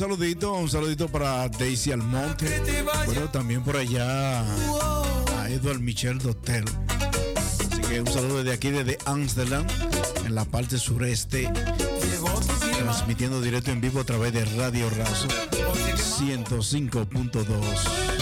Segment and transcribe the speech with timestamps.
[0.00, 2.46] saludito, un saludito para Daisy Almonte.
[3.04, 6.64] Bueno, también por allá a Edward Michel Dotel.
[7.36, 9.66] Así que un saludo desde aquí, desde Amsterdam,
[10.24, 11.52] en la parte sureste,
[12.78, 15.28] transmitiendo directo en vivo a través de Radio Razo
[15.70, 18.19] oye, que 105.2.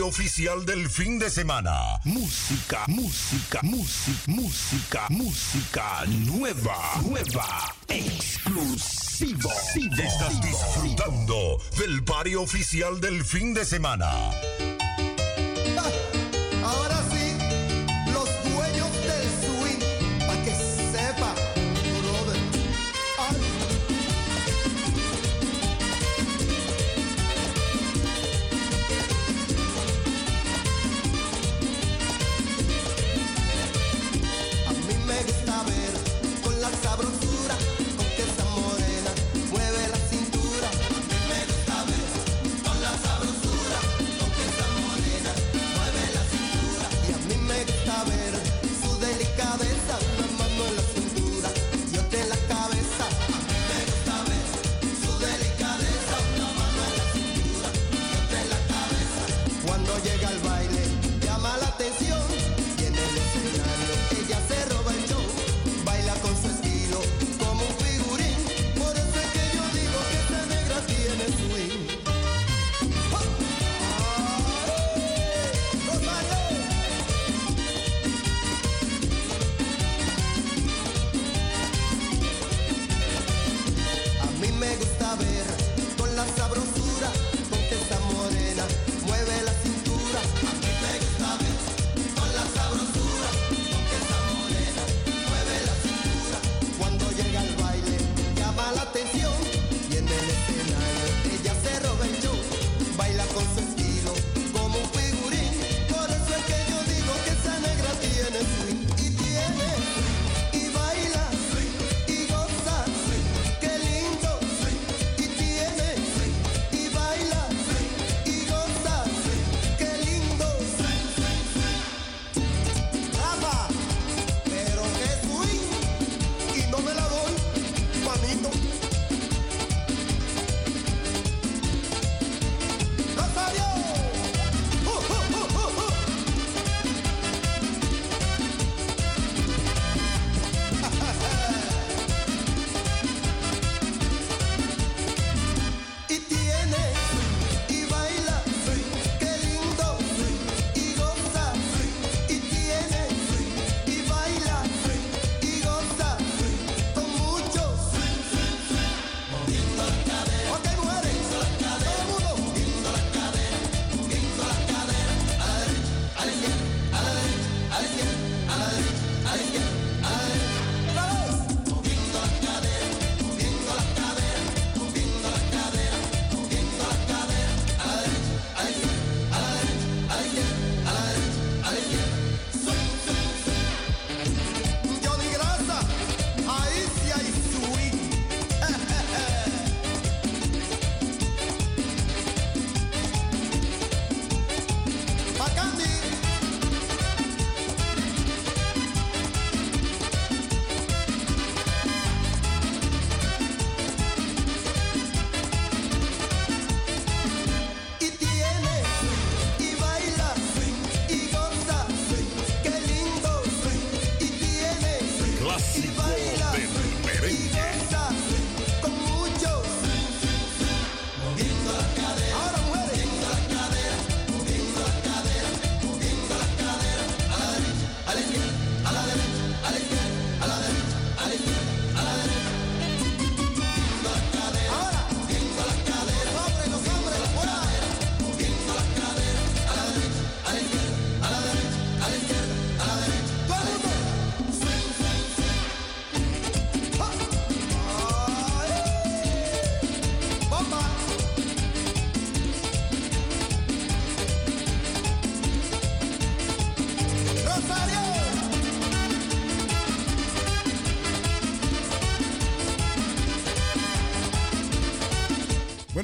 [0.00, 2.00] oficial del fin de semana.
[2.04, 9.50] Música, música, música, música, música nueva, nueva, exclusivo.
[9.98, 14.30] Estás disfrutando del party oficial del fin de semana.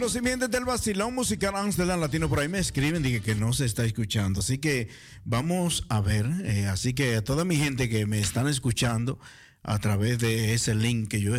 [0.04, 3.34] Bueno, si mi gente del Vacilón Musical Amsterdam Latino por ahí me escriben, dije que
[3.34, 4.40] no se está escuchando.
[4.40, 4.90] Así que
[5.24, 6.26] vamos a ver.
[6.44, 9.18] eh, así que a toda mi gente que me están escuchando
[9.62, 11.32] a través de ese link que yo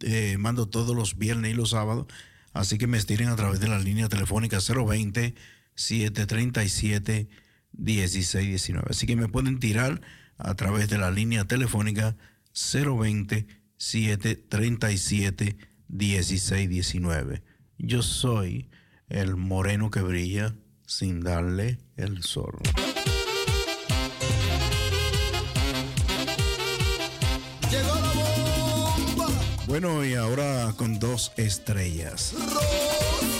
[0.00, 2.06] eh, mando todos los viernes y los sábados.
[2.52, 5.36] Así que me estiren a través de la línea telefónica 020
[5.76, 7.28] 737
[7.70, 8.88] 1619.
[8.90, 10.00] Así que me pueden tirar
[10.38, 12.16] a través de la línea telefónica
[12.52, 13.46] 020
[13.76, 15.56] 737
[15.86, 17.47] 1619.
[17.78, 18.68] Yo soy
[19.08, 20.54] el moreno que brilla
[20.84, 22.58] sin darle el sol.
[27.70, 29.28] Llegó la bomba,
[29.66, 32.34] Bueno, y ahora con dos estrellas.
[32.34, 33.37] Rosario.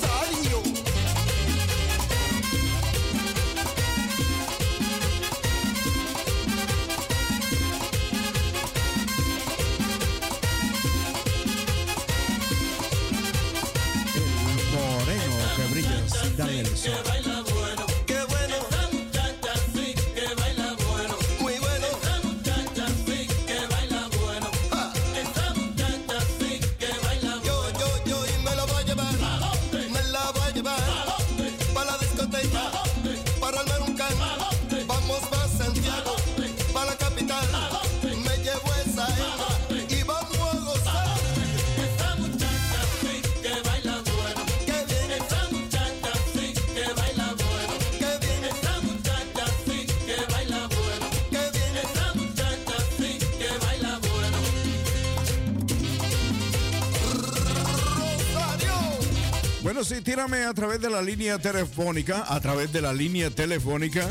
[60.19, 64.05] Tírame a través de la línea telefónica, a través de la línea telefónica,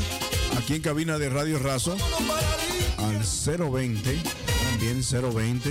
[0.56, 1.98] aquí en cabina de Radio Razo,
[2.96, 4.16] al 020,
[4.70, 5.70] también 020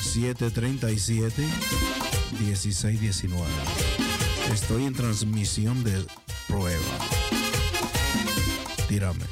[0.00, 1.42] 737
[2.38, 3.44] 1619.
[4.52, 6.06] Estoy en transmisión de
[6.46, 6.78] prueba.
[8.88, 9.24] Tírame.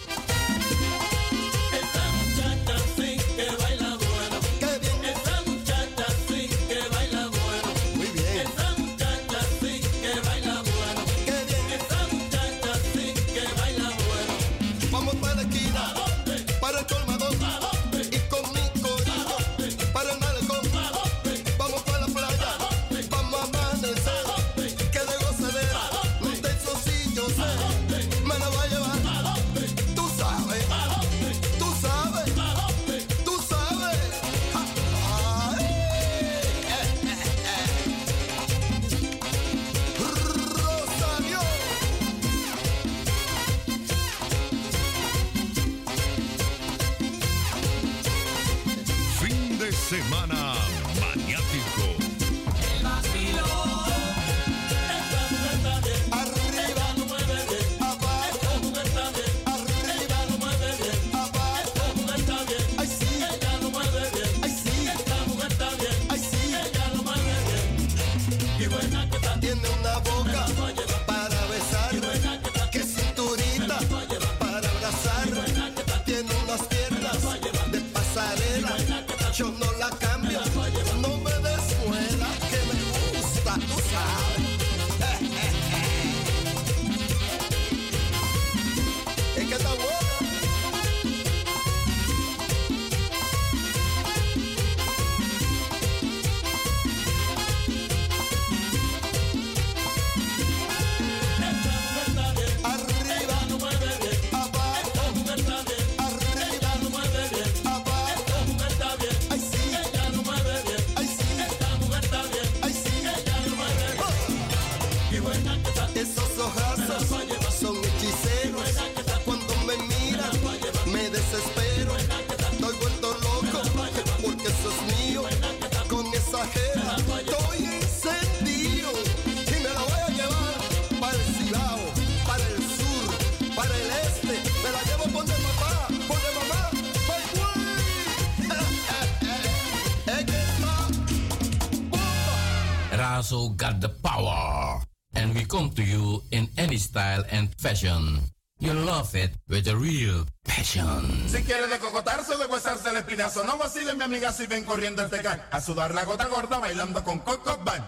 [147.76, 148.21] Fashion.
[148.59, 151.28] You love it with a real passion.
[151.28, 154.64] Si quiere de cocotarse o de gozarse el espinazo, no vacile mi amiga si ven
[154.64, 155.42] corriendo el tecan.
[155.50, 157.85] A sudar la gota gorda bailando con Coco Band.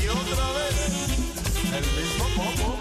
[0.00, 1.08] Y otra vez,
[1.74, 2.78] el mismo popo.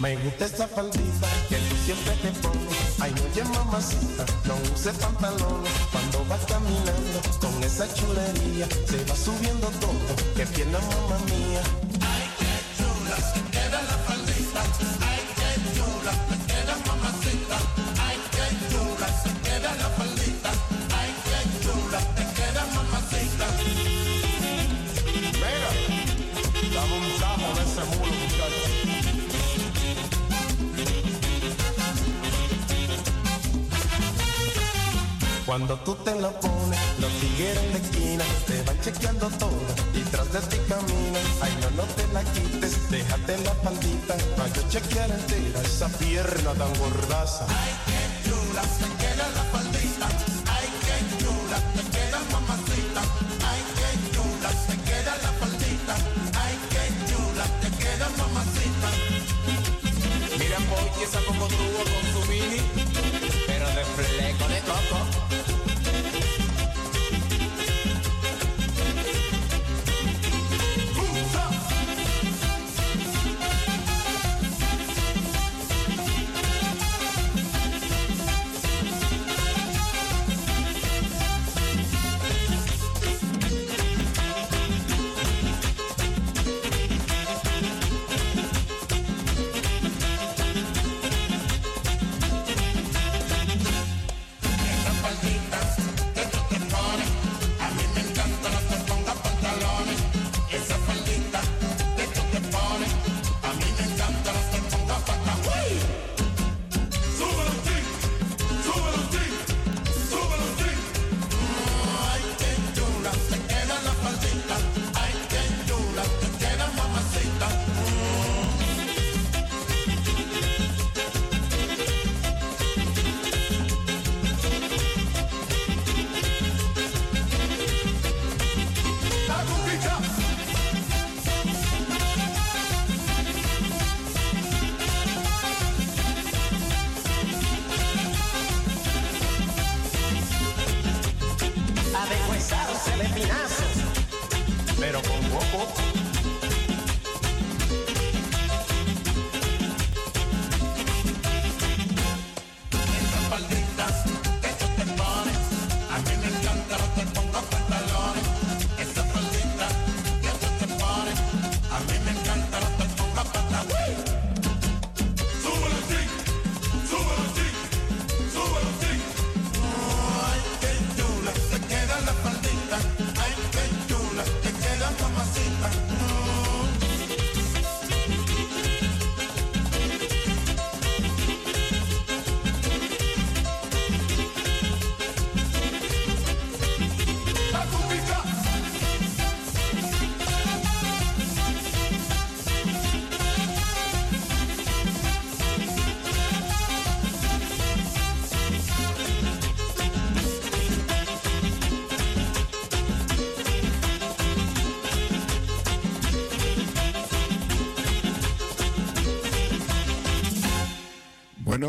[0.00, 3.00] Me gusta esa faldita que tú siempre te pones.
[3.00, 5.72] Ay, oye mamacita, no use pantalones.
[6.28, 10.16] Vas caminando con esa chulería, se va subiendo todo.
[10.34, 11.85] Que pierna mamá mía.
[37.38, 39.60] En la esquina te van chequeando todo
[39.94, 41.26] y tras de ti caminan.
[41.42, 46.54] Ay, no, no te la quites, déjate la faldita para yo chequear entera esa pierna
[46.54, 47.46] tan gordaza.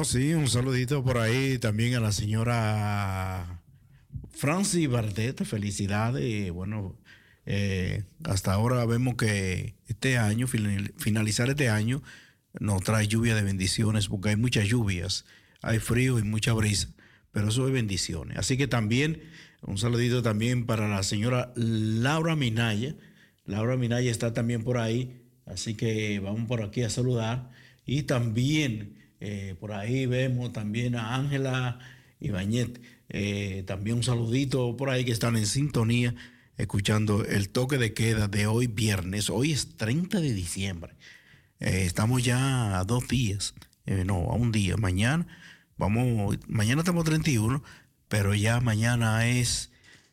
[0.04, 3.62] Sí, un saludito por ahí también a la señora
[4.32, 6.52] Francis Bardet, felicidades.
[6.52, 6.96] Bueno,
[7.46, 12.02] eh, hasta ahora vemos que este año, final- finalizar este año,
[12.60, 15.26] nos trae lluvia de bendiciones, porque hay muchas lluvias,
[15.62, 16.90] hay frío y mucha brisa,
[17.32, 18.38] pero eso es bendiciones.
[18.38, 19.22] Así que también,
[19.62, 22.96] un saludito también para la señora Laura Minaya.
[23.46, 27.50] Laura Minaya está también por ahí, así que vamos por aquí a saludar.
[27.86, 31.80] Y también eh, por ahí vemos también a Ángela
[32.20, 32.80] Ibañet.
[33.10, 36.14] Eh, también un saludito por ahí que están en sintonía,
[36.58, 39.30] escuchando el toque de queda de hoy viernes.
[39.30, 40.96] Hoy es 30 de diciembre.
[41.60, 43.54] Eh, estamos ya a dos días,
[43.86, 44.76] eh, no, a un día.
[44.78, 45.28] Mañana,
[45.78, 47.64] vamos, mañana estamos 31,
[48.10, 49.72] pero ya mañana es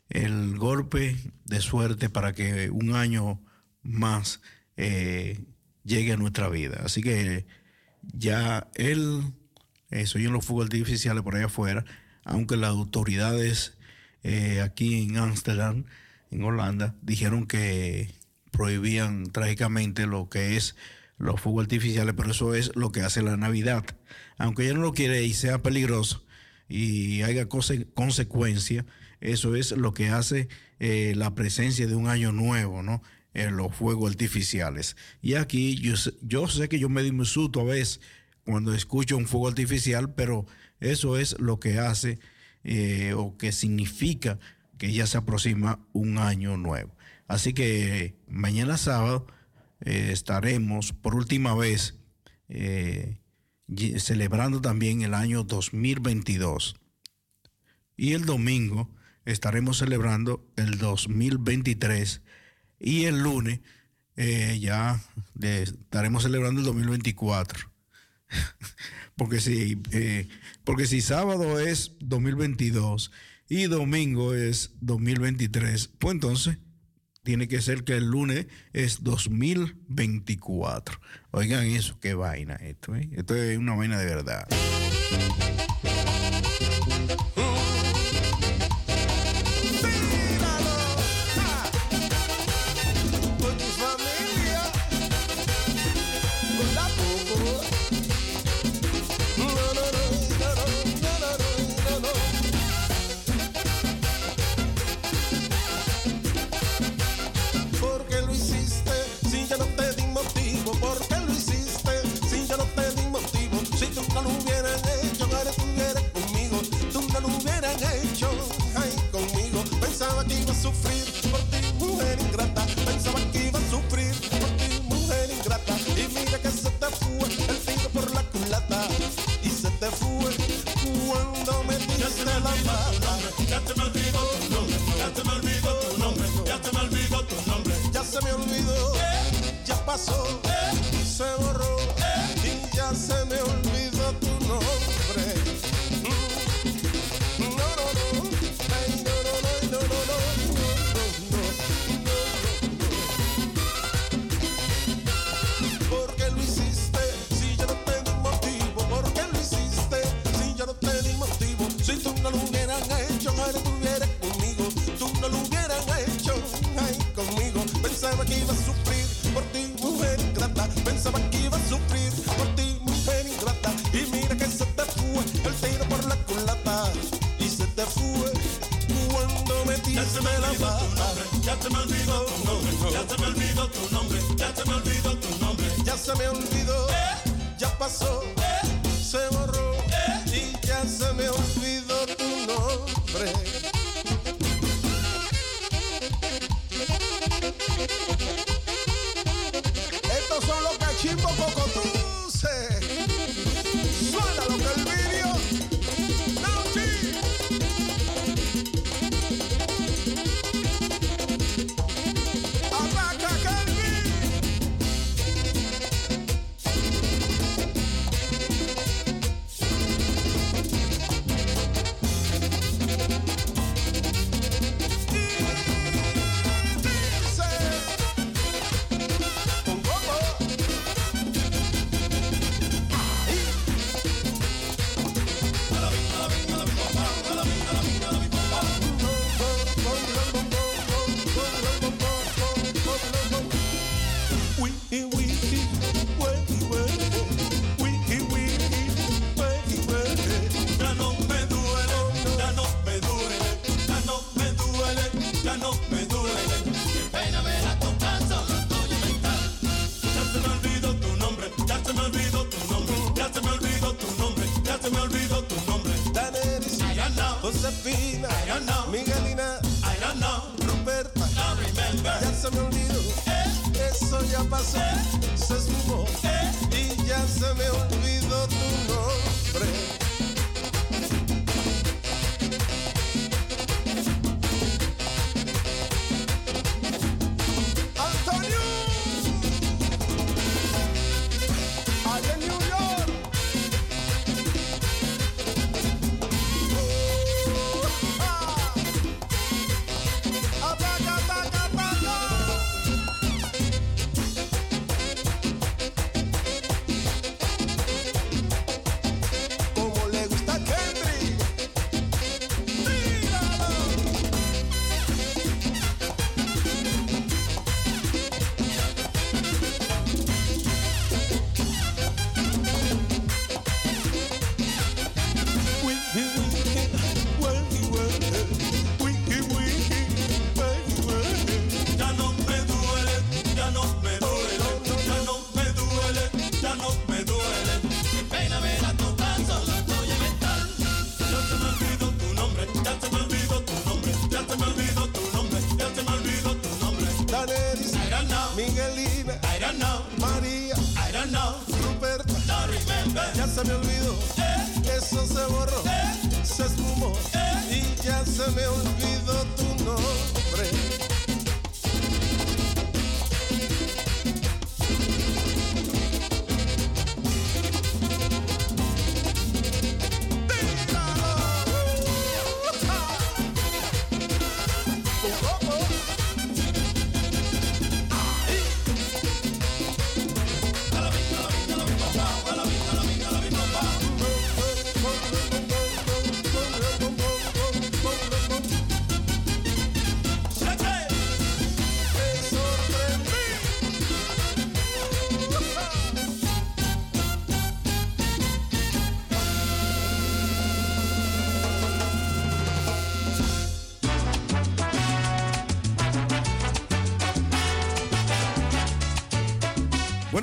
[0.09, 3.43] el golpe de suerte para que un año
[3.83, 4.41] más
[4.77, 6.83] llegue a nuestra vida.
[6.85, 7.47] Así que
[8.17, 9.23] ya él,
[9.91, 11.85] eso y en los fuegos artificiales por allá afuera,
[12.25, 13.77] aunque las autoridades
[14.23, 15.85] eh, aquí en Ámsterdam,
[16.31, 18.15] en Holanda, dijeron que
[18.51, 20.77] prohibían trágicamente lo que es
[21.19, 23.85] los fuegos artificiales, pero eso es lo que hace la Navidad.
[24.39, 26.25] Aunque ella no lo quiere y sea peligroso
[26.69, 28.87] y haya conse- consecuencia,
[29.21, 30.49] eso es lo que hace
[30.81, 33.03] eh, la presencia de un año nuevo, ¿no?
[33.35, 34.97] en los fuegos artificiales.
[35.21, 38.01] Y aquí yo, sé que yo me di a veces
[38.45, 40.47] cuando escucho un fuego artificial, pero
[40.81, 42.19] eso es lo que hace
[42.63, 44.39] eh, o que significa
[44.79, 46.97] que ya se aproxima un año nuevo.
[47.27, 49.27] Así que mañana sábado
[49.81, 51.99] eh, estaremos por última vez
[52.49, 53.19] eh,
[53.99, 56.77] celebrando también el año 2022.
[57.97, 58.91] Y el domingo
[59.25, 62.23] estaremos celebrando el 2023
[62.79, 63.61] y el lunes
[64.17, 65.03] eh, ya
[65.41, 67.73] estaremos celebrando el 2024.
[69.17, 70.29] porque, si, eh,
[70.65, 73.11] porque si sábado es 2022
[73.49, 76.59] y domingo es 2023, pues entonces
[77.23, 81.01] tiene que ser que el lunes es 2024.
[81.31, 82.95] Oigan eso, qué vaina esto.
[82.95, 83.09] ¿eh?
[83.13, 84.47] Esto es una vaina de verdad.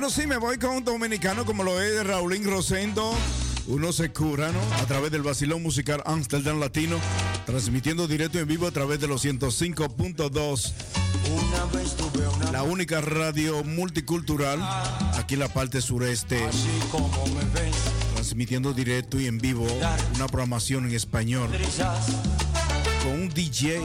[0.02, 3.14] Bueno, sí, me voy con un dominicano como lo es Raulín Rosendo.
[3.68, 4.58] Uno se cura, ¿no?
[4.82, 6.96] A través del vacilón musical Amsterdam Latino,
[7.46, 10.72] transmitiendo directo en vivo a través de los 105.2.
[12.50, 14.60] La única radio multicultural
[15.14, 16.44] aquí en la parte sureste.
[18.14, 19.68] Transmitiendo directo y en vivo
[20.16, 21.48] una programación en español.
[23.04, 23.80] Con un DJ,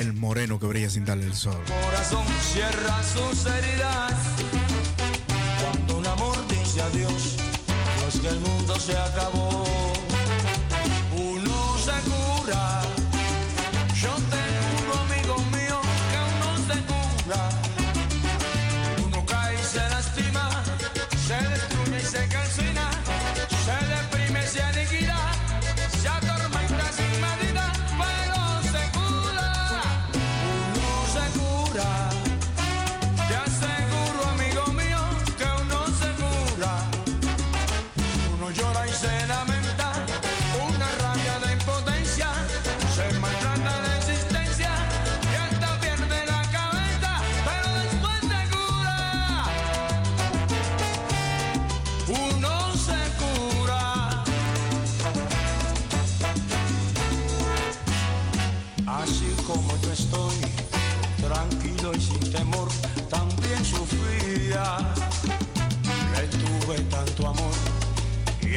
[0.00, 1.62] el moreno que brilla sin darle el sol.
[1.84, 4.45] Corazón, cierra sus heridas.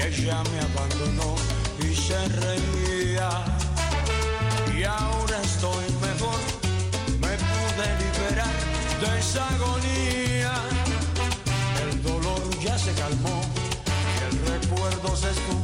[0.02, 1.36] ella me abandonó
[1.80, 3.30] y se reía.
[4.76, 6.40] Y ahora estoy mejor,
[7.20, 8.56] me pude liberar
[9.02, 10.54] de esa agonía.
[11.84, 13.42] El dolor ya se calmó
[14.16, 15.59] y el recuerdo se estuvo.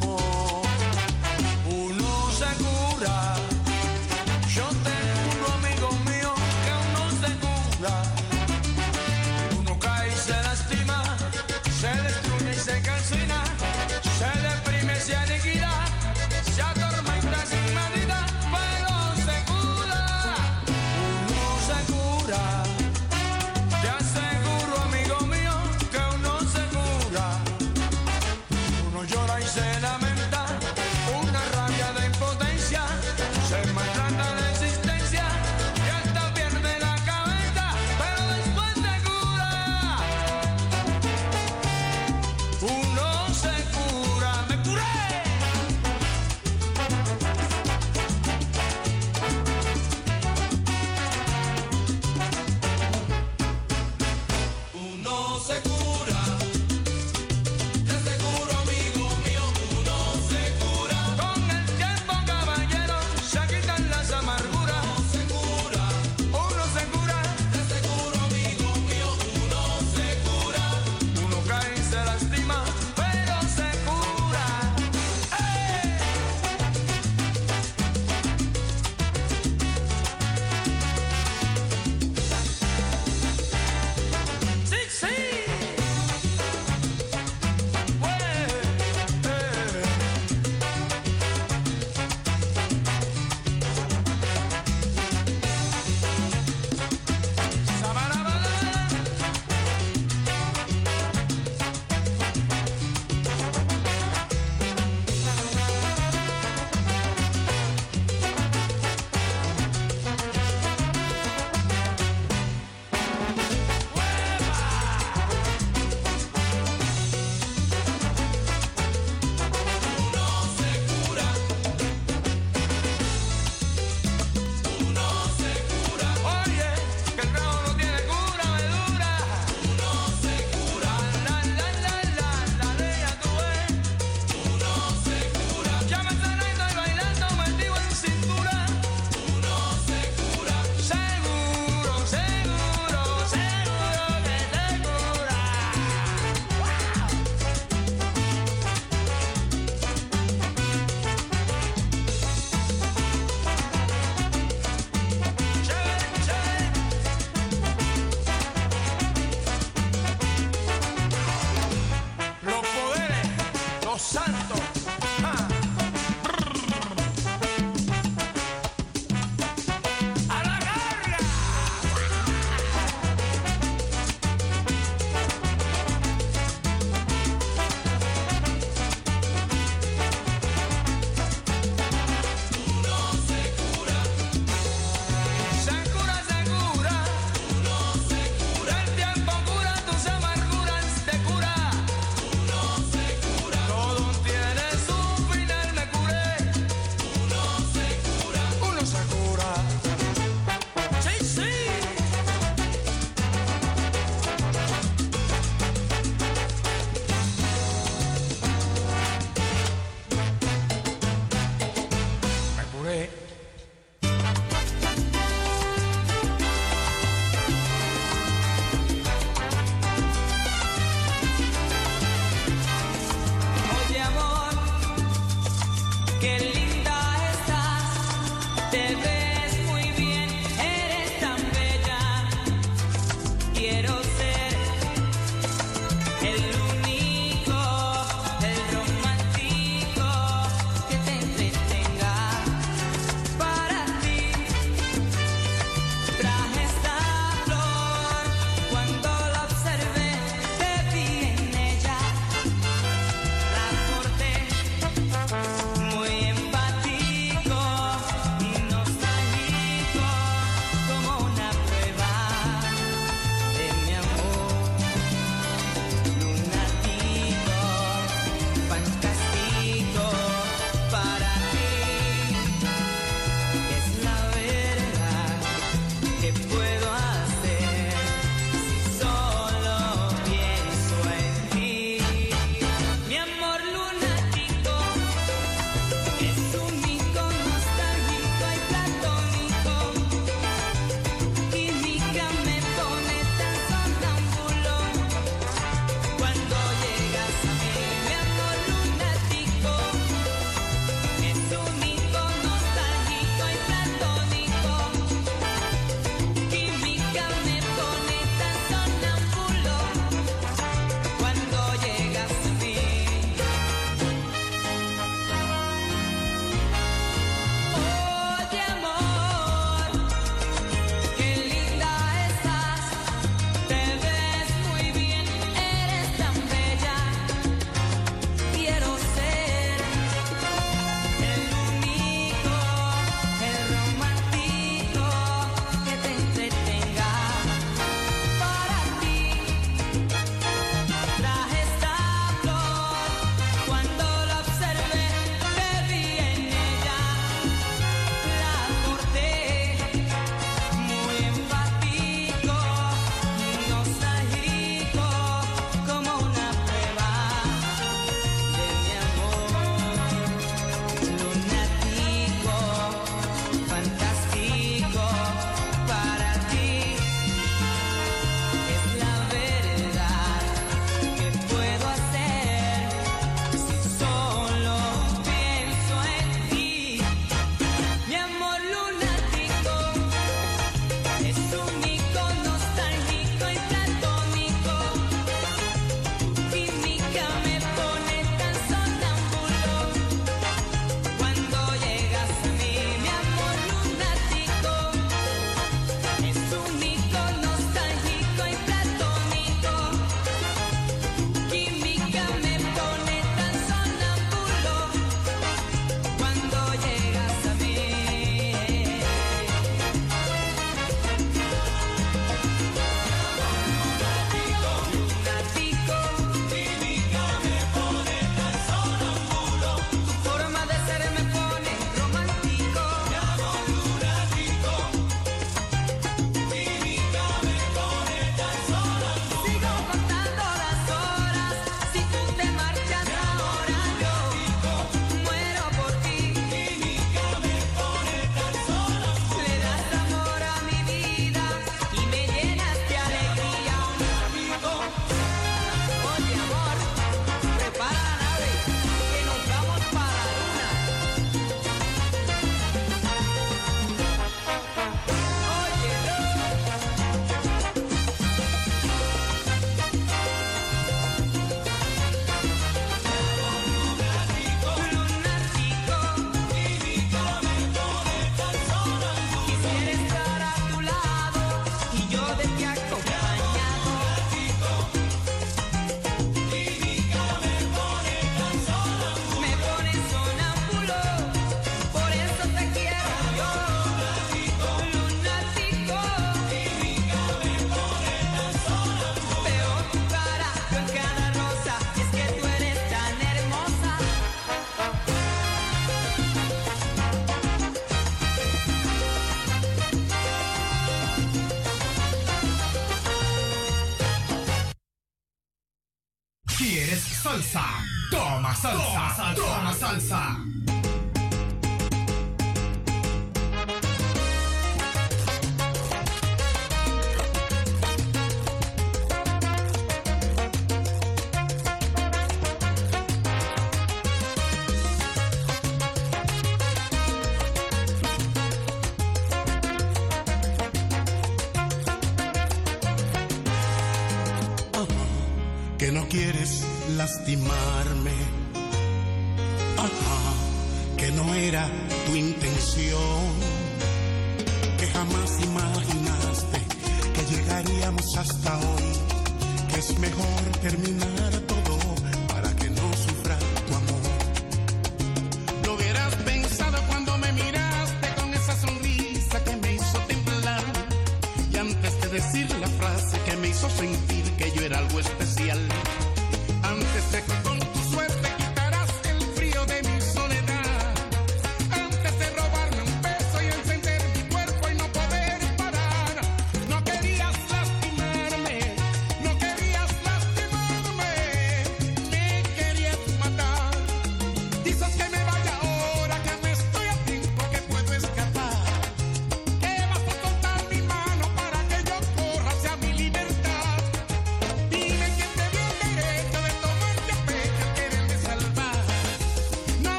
[535.77, 536.63] Que no quieres
[536.97, 537.95] lastimarme.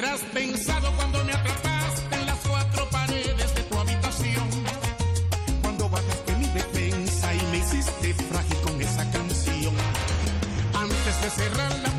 [0.00, 4.48] Hubieras pensado cuando me atrapaste en las cuatro paredes de tu habitación.
[5.60, 9.74] Cuando bajaste mi defensa y me hiciste frágil con esa canción.
[10.72, 11.89] Antes de cerrar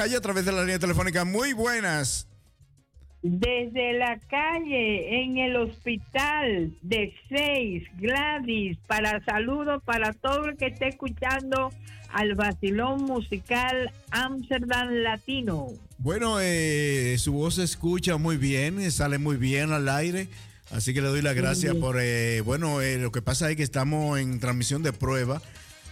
[0.00, 1.26] calle a través de la línea telefónica.
[1.26, 2.26] Muy buenas.
[3.22, 10.68] Desde la calle, en el hospital de Seis, Gladys, para saludos para todo el que
[10.68, 11.70] esté escuchando
[12.08, 15.66] al vacilón musical Amsterdam Latino.
[15.98, 20.28] Bueno, eh, su voz se escucha muy bien, sale muy bien al aire.
[20.70, 23.64] Así que le doy las gracias por, eh, bueno, eh, lo que pasa es que
[23.64, 25.42] estamos en transmisión de prueba,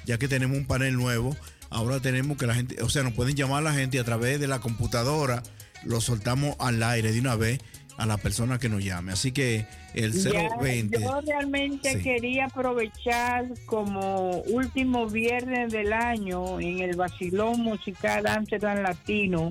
[0.07, 1.37] ya que tenemos un panel nuevo.
[1.71, 4.41] Ahora tenemos que la gente, o sea, nos pueden llamar a la gente a través
[4.41, 5.43] de la computadora,
[5.85, 7.61] lo soltamos al aire de una vez
[7.99, 9.13] a la persona que nos llame.
[9.13, 11.01] Así que el Ya, 020.
[11.01, 12.03] yo realmente Sí.
[12.03, 19.51] quería aprovechar como último viernes del año en el vacilón musical Amsterdam Latino,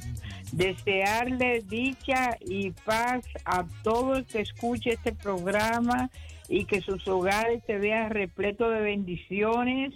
[0.53, 6.09] desearle dicha y paz a todo el que escuche este programa
[6.49, 9.93] y que sus hogares se vean repletos de bendiciones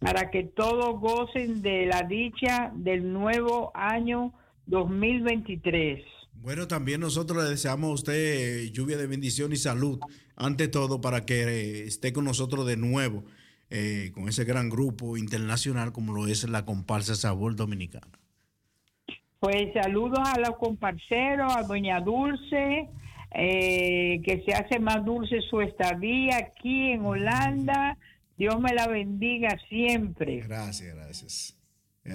[0.00, 4.32] para que todos gocen de la dicha del nuevo año
[4.66, 6.04] 2023.
[6.34, 10.00] Bueno, también nosotros le deseamos a usted eh, lluvia de bendición y salud,
[10.36, 13.24] ante todo, para que eh, esté con nosotros de nuevo,
[13.68, 18.18] eh, con ese gran grupo internacional como lo es la comparsa Sabor Dominicana.
[19.38, 22.88] Pues saludos a los comparceros, a Doña Dulce,
[23.32, 27.96] eh, que se hace más dulce su estadía aquí en Holanda.
[28.40, 30.40] Dios me la bendiga siempre.
[30.48, 31.56] Gracias, gracias.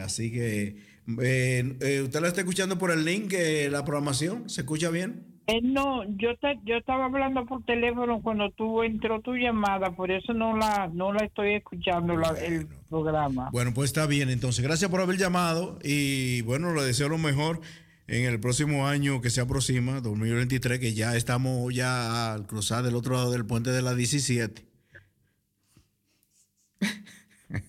[0.03, 0.75] Así que,
[1.21, 4.49] eh, eh, ¿usted la está escuchando por el link, eh, la programación?
[4.49, 5.27] ¿Se escucha bien?
[5.45, 10.09] Eh, no, yo te, yo estaba hablando por teléfono cuando tú entró tu llamada, por
[10.09, 13.49] eso no la no la estoy escuchando la- el programa.
[13.51, 14.31] Bueno, pues está bien.
[14.31, 17.61] Entonces, gracias por haber llamado y bueno, le deseo lo mejor
[18.07, 22.95] en el próximo año que se aproxima, 2023, que ya estamos ya al cruzar del
[22.95, 24.63] otro lado del puente de la 17.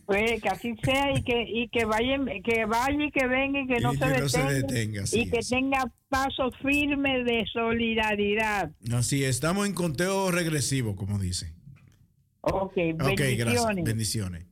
[0.06, 3.66] Pues que así sea y que y que vaya que vaya y que venga y
[3.66, 8.70] que no, Y se, que no se detenga, y que tenga paso firme de solidaridad.
[8.92, 11.52] Así, estamos en conteo regresivo, como dice.
[12.40, 13.66] Ok, Ok, gracias.
[13.82, 14.46] bendiciones.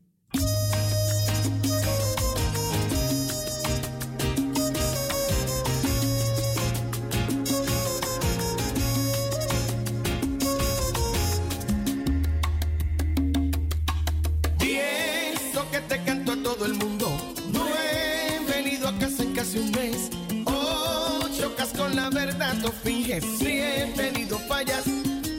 [22.73, 23.25] Finges.
[23.39, 24.85] Si he venido fallas,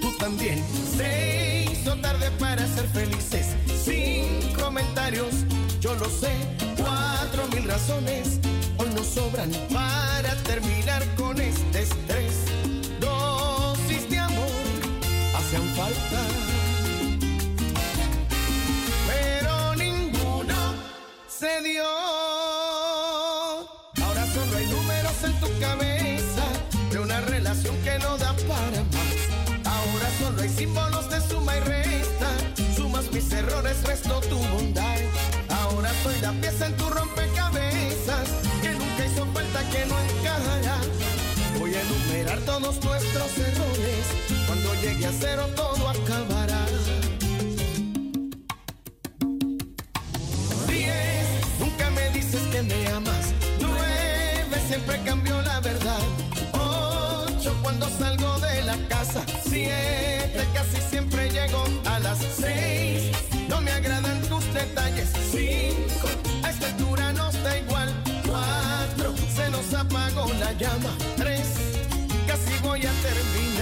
[0.01, 0.63] tú también.
[0.97, 3.55] Se hizo tarde para ser felices.
[3.83, 5.33] Sin comentarios,
[5.79, 6.33] yo lo sé.
[6.77, 8.39] Cuatro mil razones
[8.77, 12.33] hoy nos sobran para terminar con este estrés.
[12.99, 14.51] Dosis de amor
[15.35, 16.21] hacen falta
[19.07, 20.55] pero ninguno
[21.27, 21.85] se dio.
[24.03, 25.94] Ahora solo hay números en tu cabeza
[27.63, 29.15] que no da para más.
[29.65, 32.29] Ahora solo hay símbolos de suma y resta.
[32.75, 34.97] Sumas mis errores, resto tu bondad.
[35.49, 38.27] Ahora soy la pieza en tu rompecabezas
[38.61, 40.77] que nunca hizo falta que no encajará.
[41.59, 44.05] Voy a enumerar todos nuestros errores.
[44.47, 46.65] Cuando llegue a cero todo acabará.
[50.67, 51.27] Diez,
[51.59, 53.33] nunca me dices que me amas.
[53.61, 55.34] Nueve, siempre cambio
[57.65, 59.25] cuando salgo de la casa.
[59.43, 63.11] Siete, casi siempre llego a las seis.
[63.49, 65.09] No me agradan tus detalles.
[65.31, 66.07] Cinco,
[66.43, 67.89] a esta altura nos da igual.
[68.27, 70.91] Cuatro, se nos apagó la llama.
[71.17, 71.47] Tres,
[72.27, 73.54] casi voy a terminar.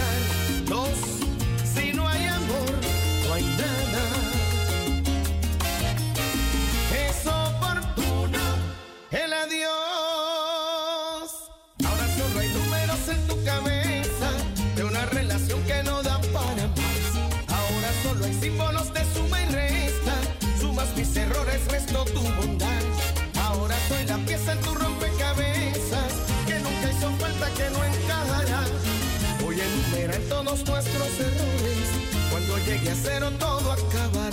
[24.53, 26.13] En tu rompecabezas
[26.45, 28.61] que nunca hizo falta que no encajará.
[29.41, 31.87] Voy a enumerar todos nuestros errores.
[32.29, 34.32] Cuando llegue a cero todo acabará.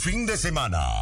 [0.00, 0.99] fin de semana.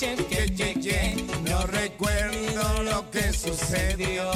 [0.00, 4.30] ye, ye, ye, ye, no recuerdo lo que sucedió.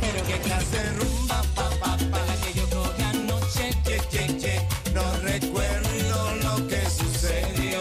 [0.00, 4.68] Pero que clase rumba, pa, pa, pa, la que yo toqué anoche, ye, ye, ye,
[4.94, 7.80] no recuerdo lo que sucedió.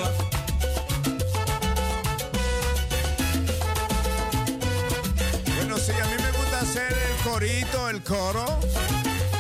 [5.56, 8.46] Bueno, sí, a mí me gusta hacer el corito, el coro.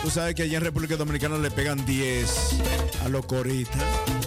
[0.02, 2.56] Tú sabes que allá en República Dominicana le pegan 10
[3.06, 4.21] a los coritas.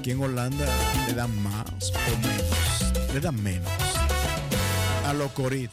[0.00, 0.66] Aquí en Holanda
[1.06, 3.12] le dan más o menos.
[3.12, 3.70] Le dan menos.
[5.04, 5.72] A lo corrida.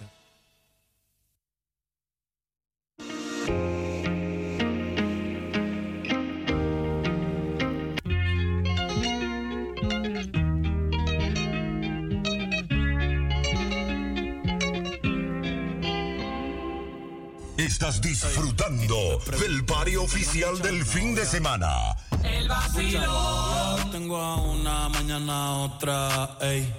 [17.57, 21.95] Estás disfrutando del pario oficial del fin de semana
[22.47, 23.77] el vacilo.
[23.91, 26.73] Tengo a una, mañana otra, ey.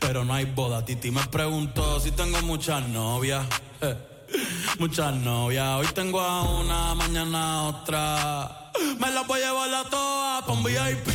[0.00, 0.84] Pero no hay boda.
[0.84, 3.46] Titi me preguntó si tengo muchas novias.
[4.78, 5.78] Muchas novias.
[5.78, 8.70] Hoy tengo a una, mañana otra.
[8.98, 11.08] Me las voy a llevar a todas con VIP,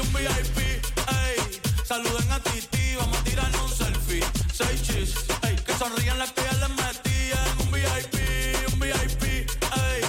[0.00, 1.60] un VIP, ey.
[1.84, 4.24] Saluden a Titi, vamos a tirar un selfie.
[4.52, 5.56] Seis chis, ey.
[5.56, 10.00] Que sonrían las que ya les metían un VIP, un VIP, ey.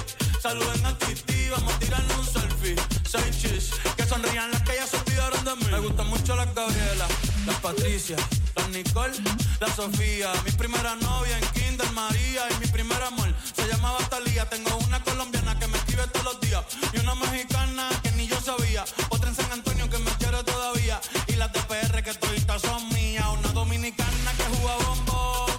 [0.42, 2.93] Saluden a Titi, vamos a tirar un selfie.
[3.14, 5.66] Que sonrían las que ya se olvidaron de mí.
[5.70, 7.06] Me gustan mucho las Gabriela,
[7.46, 8.18] las Patricia,
[8.56, 9.14] las Nicole,
[9.60, 10.32] la Sofía.
[10.44, 12.42] Mi primera novia en Kinder María.
[12.50, 14.50] Y mi primer amor se llamaba Talía.
[14.50, 16.64] Tengo una colombiana que me escribe todos los días.
[16.92, 18.84] Y una mexicana que ni yo sabía.
[19.10, 21.00] Otra en San Antonio que me quiere todavía.
[21.28, 23.28] Y las de PR que todavía son mías.
[23.38, 25.52] Una dominicana que juega bombón.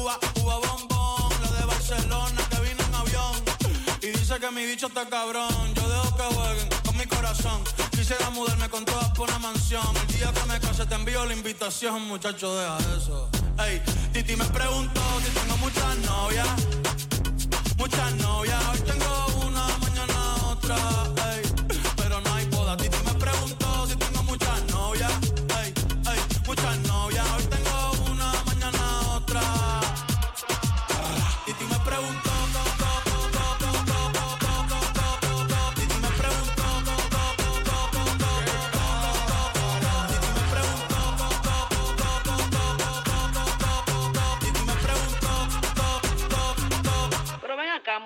[0.00, 1.42] Uva, uva bombón.
[1.42, 3.36] La de Barcelona que vino en avión.
[4.00, 5.69] Y dice que mi bicho está cabrón
[8.32, 9.82] Mudarme con todas por una mansión.
[9.96, 13.28] El día que me case te envío la invitación, muchacho, deja eso.
[13.58, 16.48] Ey, Titi me preguntó si tengo muchas novias.
[17.76, 20.76] Muchas novias, hoy tengo una, mañana otra.
[21.32, 21.42] Ey,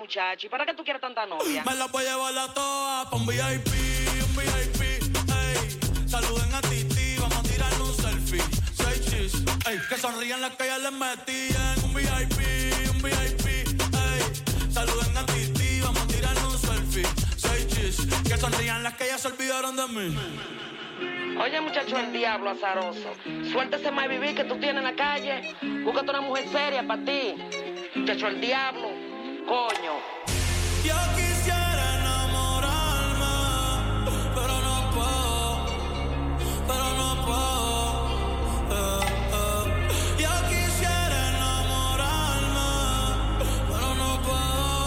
[0.05, 1.63] muchacho, ¿y para qué tú quieres tanta novia?
[1.65, 3.71] Me la voy a llevar a todas pa' un VIP,
[4.23, 6.07] un VIP, ey.
[6.07, 8.43] Saluden a Titi, vamos a tirarle un selfie.
[8.73, 9.33] Seis chis,
[9.67, 9.79] ey.
[9.89, 11.75] Que sonrían las que ya les metían.
[11.83, 12.39] Un VIP,
[12.91, 14.71] un VIP, ey.
[14.71, 17.07] Saluden a Titi, vamos a tirarle un selfie.
[17.35, 17.97] Seis chis,
[18.29, 20.15] que sonrían las que ya se olvidaron de mí.
[21.41, 23.11] Oye, muchacho, el diablo azaroso.
[23.51, 25.55] Suéltese más vivir que tú tienes en la calle.
[25.83, 27.33] Búscate una mujer seria para ti.
[27.95, 29.04] Muchacho, el diablo.
[29.47, 29.95] Coño.
[30.83, 33.35] Yo quisiera enamorarme,
[34.33, 35.65] pero no puedo,
[36.67, 37.75] pero no puedo.
[38.71, 39.05] eh,
[39.37, 39.63] eh.
[40.23, 42.71] Yo quisiera enamorarme,
[43.69, 44.77] pero no puedo,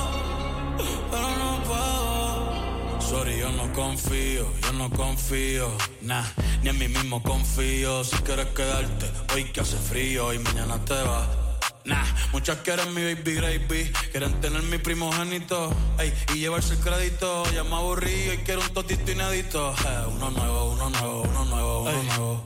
[1.13, 3.01] pero no puedo.
[3.01, 5.71] Sorry, yo no confío, yo no confío,
[6.03, 6.25] nah,
[6.63, 8.03] ni en mí mismo confío.
[8.03, 11.48] Si quieres quedarte, hoy que hace frío y mañana te vas.
[11.89, 17.51] Nah, muchas quieren mi baby gravy, quieren tener mi primogénito, ey, y llevarse el crédito.
[17.53, 19.73] Ya me aburrí y quiero un totito inédito.
[19.73, 22.45] Eh, uno nuevo, uno nuevo, uno nuevo, uno nuevo.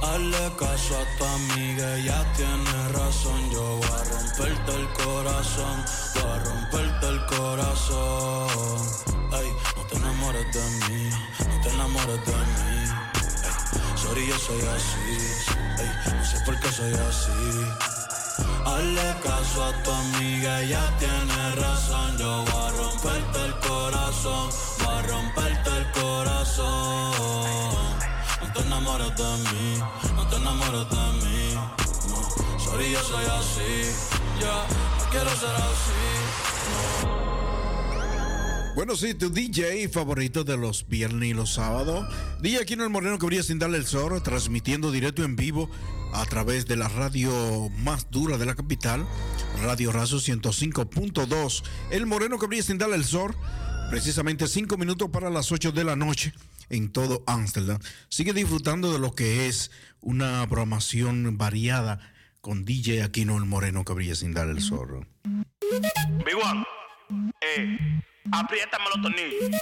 [0.00, 3.50] Hazle caso a tu amiga, ella tiene razón.
[3.50, 5.84] Yo voy a romperte el corazón,
[6.14, 8.78] voy a romperte el corazón.
[9.32, 11.10] Ey, no te enamores de mí,
[11.48, 12.90] no te enamores de mí.
[13.42, 15.18] Ey, sorry, yo soy así,
[15.82, 17.93] ey, no sé por qué soy así.
[18.64, 22.18] Hazle caso a tu amiga, ella tiene razón.
[22.18, 24.48] Yo voy a romperte el corazón,
[24.78, 27.12] voy a romperte el corazón.
[28.40, 29.78] No te enamores de mí,
[30.16, 31.54] no te enamores de mí.
[32.08, 33.92] No, sorry, yo soy así,
[34.40, 34.66] ya,
[34.98, 36.23] no quiero ser así.
[38.74, 42.12] Bueno, sí, tu DJ favorito de los viernes y los sábados.
[42.40, 45.70] DJ Aquino el Moreno que brilla sin darle el sol, transmitiendo directo en vivo
[46.12, 49.06] a través de la radio más dura de la capital,
[49.62, 51.62] Radio Razo 105.2.
[51.90, 53.36] El Moreno que brilla sin darle el sol,
[53.90, 56.34] precisamente 5 minutos para las 8 de la noche
[56.68, 57.78] en todo Ámsterdam.
[58.08, 59.70] Sigue disfrutando de lo que es
[60.00, 62.00] una programación variada
[62.40, 65.06] con DJ Aquino el Moreno que brilla sin darle el sol.
[65.22, 66.64] Big One,
[67.40, 67.78] eh,
[68.32, 69.60] apriétame los tornillos.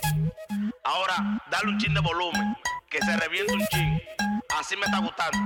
[0.85, 2.57] Ahora, dale un chin de volumen,
[2.89, 4.01] que se reviente un chin.
[4.59, 5.39] Así me está gustando.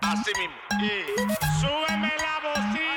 [0.00, 0.56] Así mismo.
[0.80, 2.91] Y súbeme la bocina.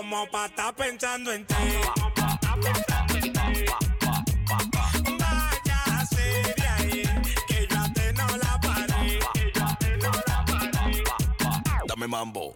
[0.00, 1.54] Como para estar pensando en ti.
[5.18, 7.02] Váyase de ahí,
[7.46, 9.20] que yo yo ateno la pared.
[11.86, 12.54] Dame mambo.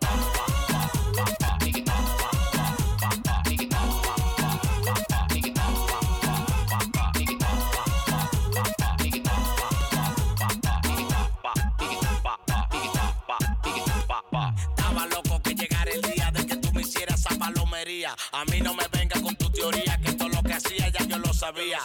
[21.45, 21.79] Sabía.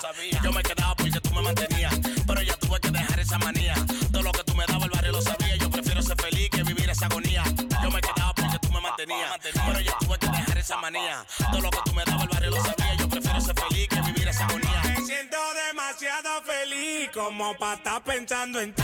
[0.44, 1.94] Yo me quedaba porque tú me mantenías.
[2.26, 3.74] Pero ya tuve que dejar esa manía.
[4.12, 5.56] Todo lo que tú me dabas el barrio lo sabía.
[5.58, 7.44] Yo prefiero ser feliz que vivir esa agonía.
[7.84, 9.32] Yo me quedaba porque tú me mantenías.
[9.42, 11.26] Pero ya tuve que dejar esa manía.
[11.52, 12.96] Todo lo que tú me dabas el barrio lo sabía.
[12.96, 14.82] Yo prefiero ser feliz que vivir esa agonía.
[14.84, 15.38] Me siento
[15.68, 18.84] demasiado feliz como para estar pensando en ti.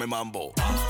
[0.00, 0.89] Dame mambo.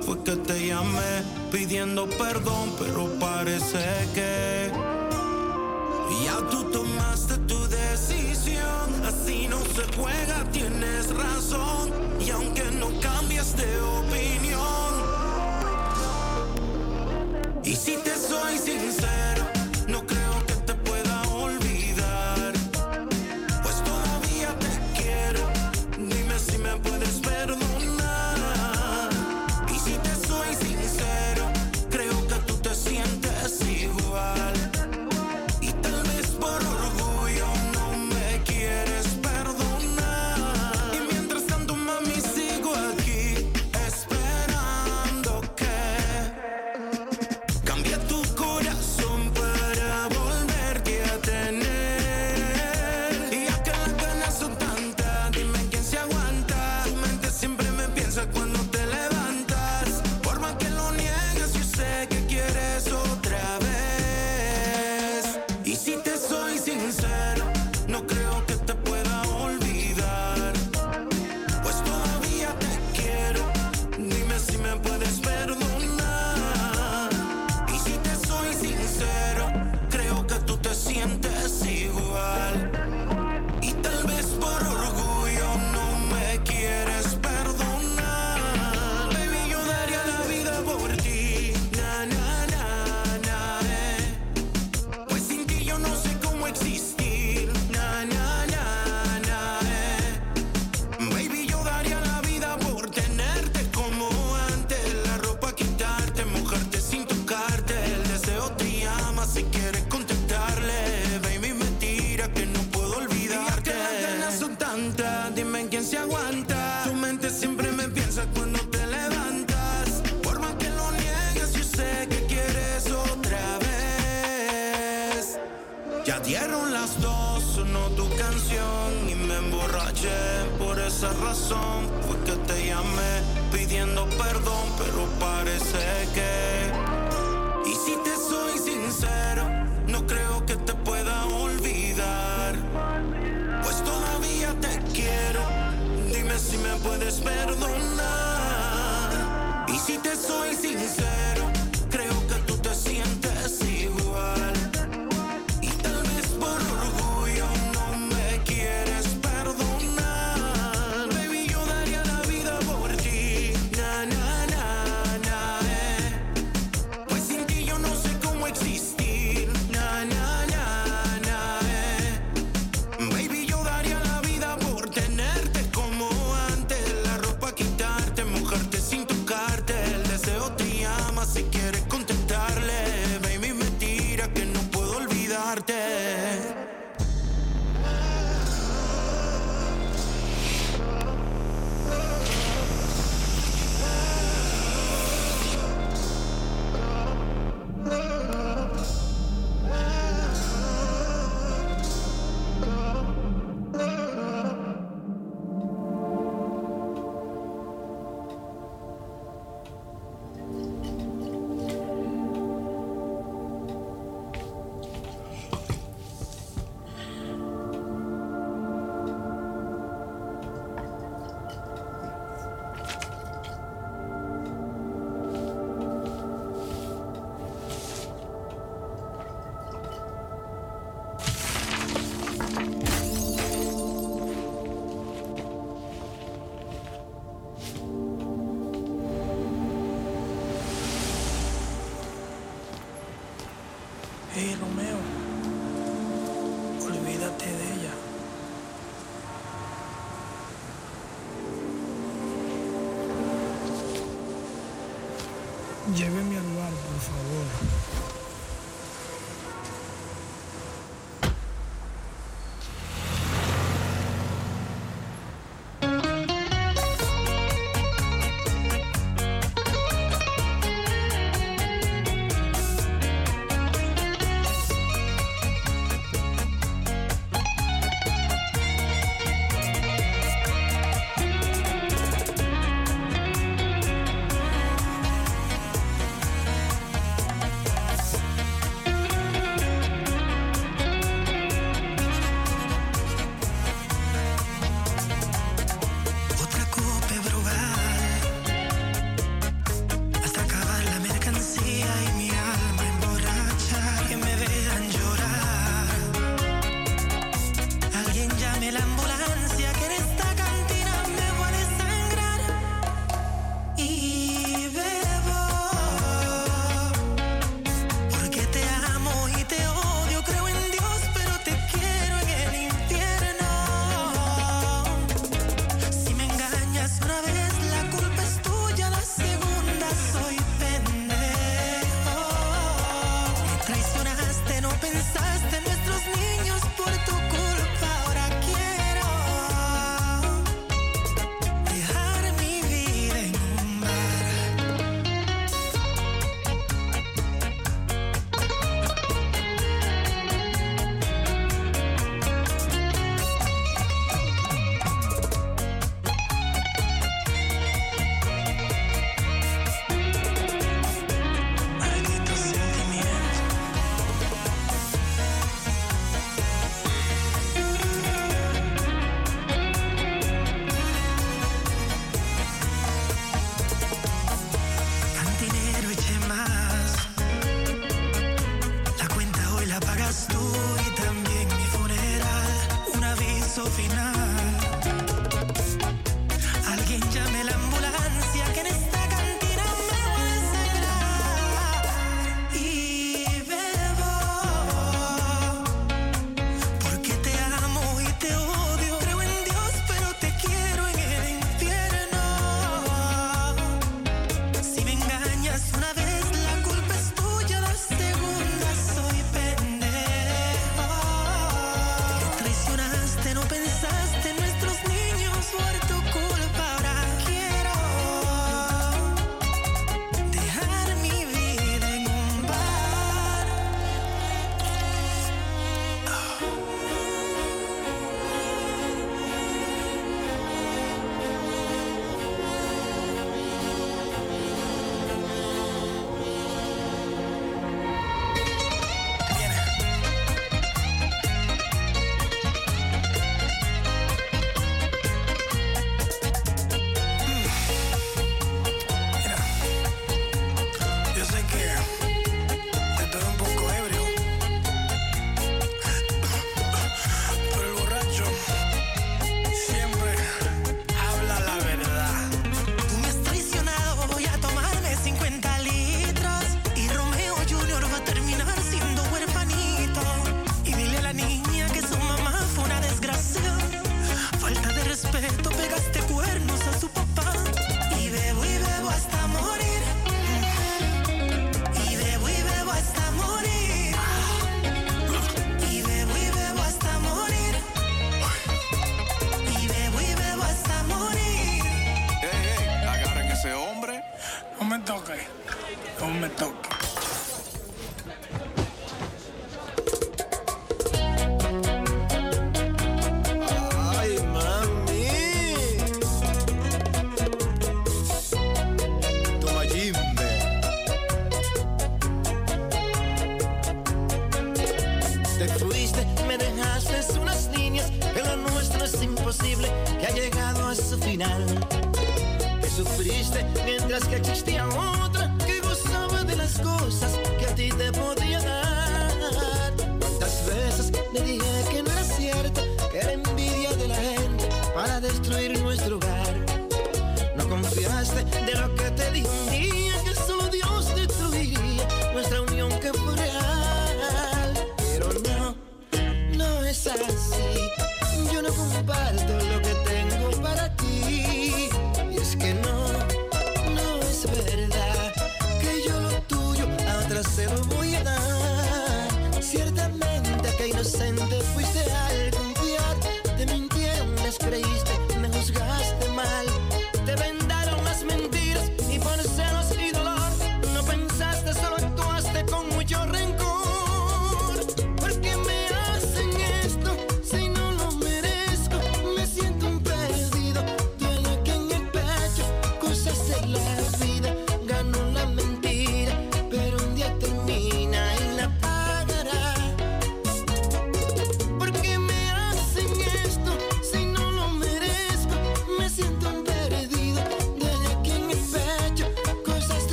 [0.00, 1.22] fue que te llamé
[1.52, 3.78] pidiendo perdón, pero parece
[4.12, 4.35] que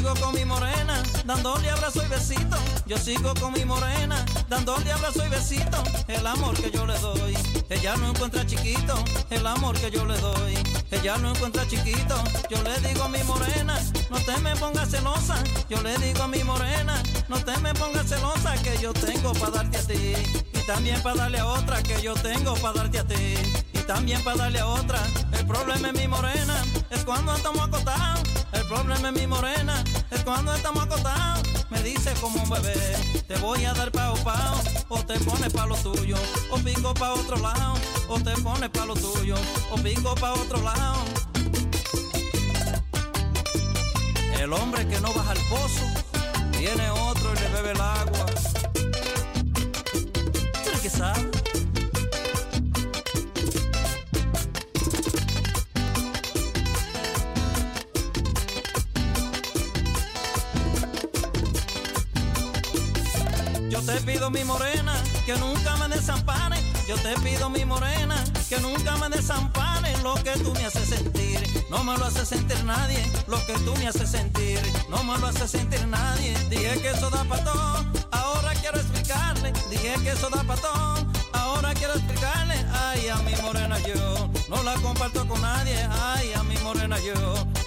[0.00, 2.56] sigo con mi morena, dándole abrazo y besito.
[2.86, 5.82] Yo sigo con mi morena, dándole abrazo y besito.
[6.08, 7.36] El amor que yo le doy,
[7.68, 8.94] ella no encuentra chiquito.
[9.28, 10.54] El amor que yo le doy,
[10.90, 12.14] ella no encuentra chiquito.
[12.48, 13.78] Yo le digo a mi morena,
[14.08, 15.36] no te me pongas celosa.
[15.68, 19.50] Yo le digo a mi morena, no te me pongas celosa que yo tengo para
[19.50, 20.14] darte a ti.
[20.54, 23.34] Y también para darle a otra que yo tengo para darte a ti.
[23.74, 24.98] Y también para darle a otra.
[25.32, 28.29] El problema es mi morena, es cuando estamos acostados.
[28.70, 29.82] El problema es mi morena,
[30.12, 31.42] es cuando estamos acostados.
[31.70, 35.66] Me dice como un bebé, te voy a dar pao pao, o te pones pa'
[35.66, 36.16] lo tuyo,
[36.52, 37.74] o pico pa' otro lado,
[38.06, 39.34] o te pones pa' lo tuyo,
[39.72, 41.04] o pico pa' otro lado.
[44.38, 45.86] El hombre que no baja al pozo,
[46.56, 48.26] tiene otro y le bebe el agua.
[50.62, 51.39] ¿Tú eres que?
[64.30, 64.94] Mi morena
[65.26, 66.56] que nunca me desampare.
[66.88, 69.96] Yo te pido mi morena que nunca me desampare.
[70.02, 71.40] Lo que tú me haces sentir,
[71.70, 73.04] no me lo hace sentir nadie.
[73.26, 76.34] Lo que tú me haces sentir, no me lo hace sentir nadie.
[76.48, 79.52] Dije que eso da pa' todo, ahora quiero explicarle.
[79.70, 82.54] Dije que eso da pa' todo, ahora quiero explicarle.
[82.72, 85.76] Ay, a mi morena yo no la comparto con nadie.
[86.02, 87.14] Ay, a mi morena yo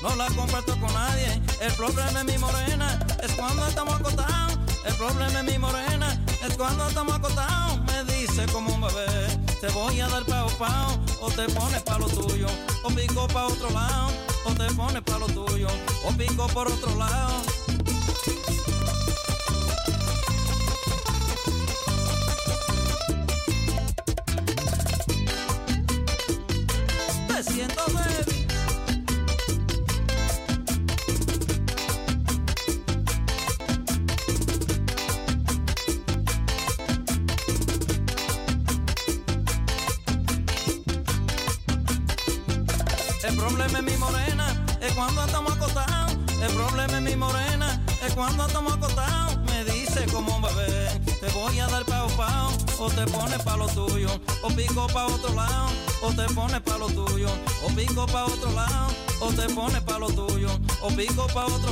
[0.02, 1.42] no la comparto con nadie.
[1.60, 4.58] El problema es mi morena, es cuando estamos acostados.
[4.86, 7.80] El problema es mi morena, es cuando estamos acostados.
[7.86, 11.98] Me dice como un bebé, te voy a dar pao pao, o te pones pa'
[11.98, 12.48] lo tuyo,
[12.84, 14.12] o pico pa' otro lado,
[14.46, 15.68] o te pones pa' lo tuyo,
[16.06, 17.53] o pico por otro lado.
[61.34, 61.63] Pa' otro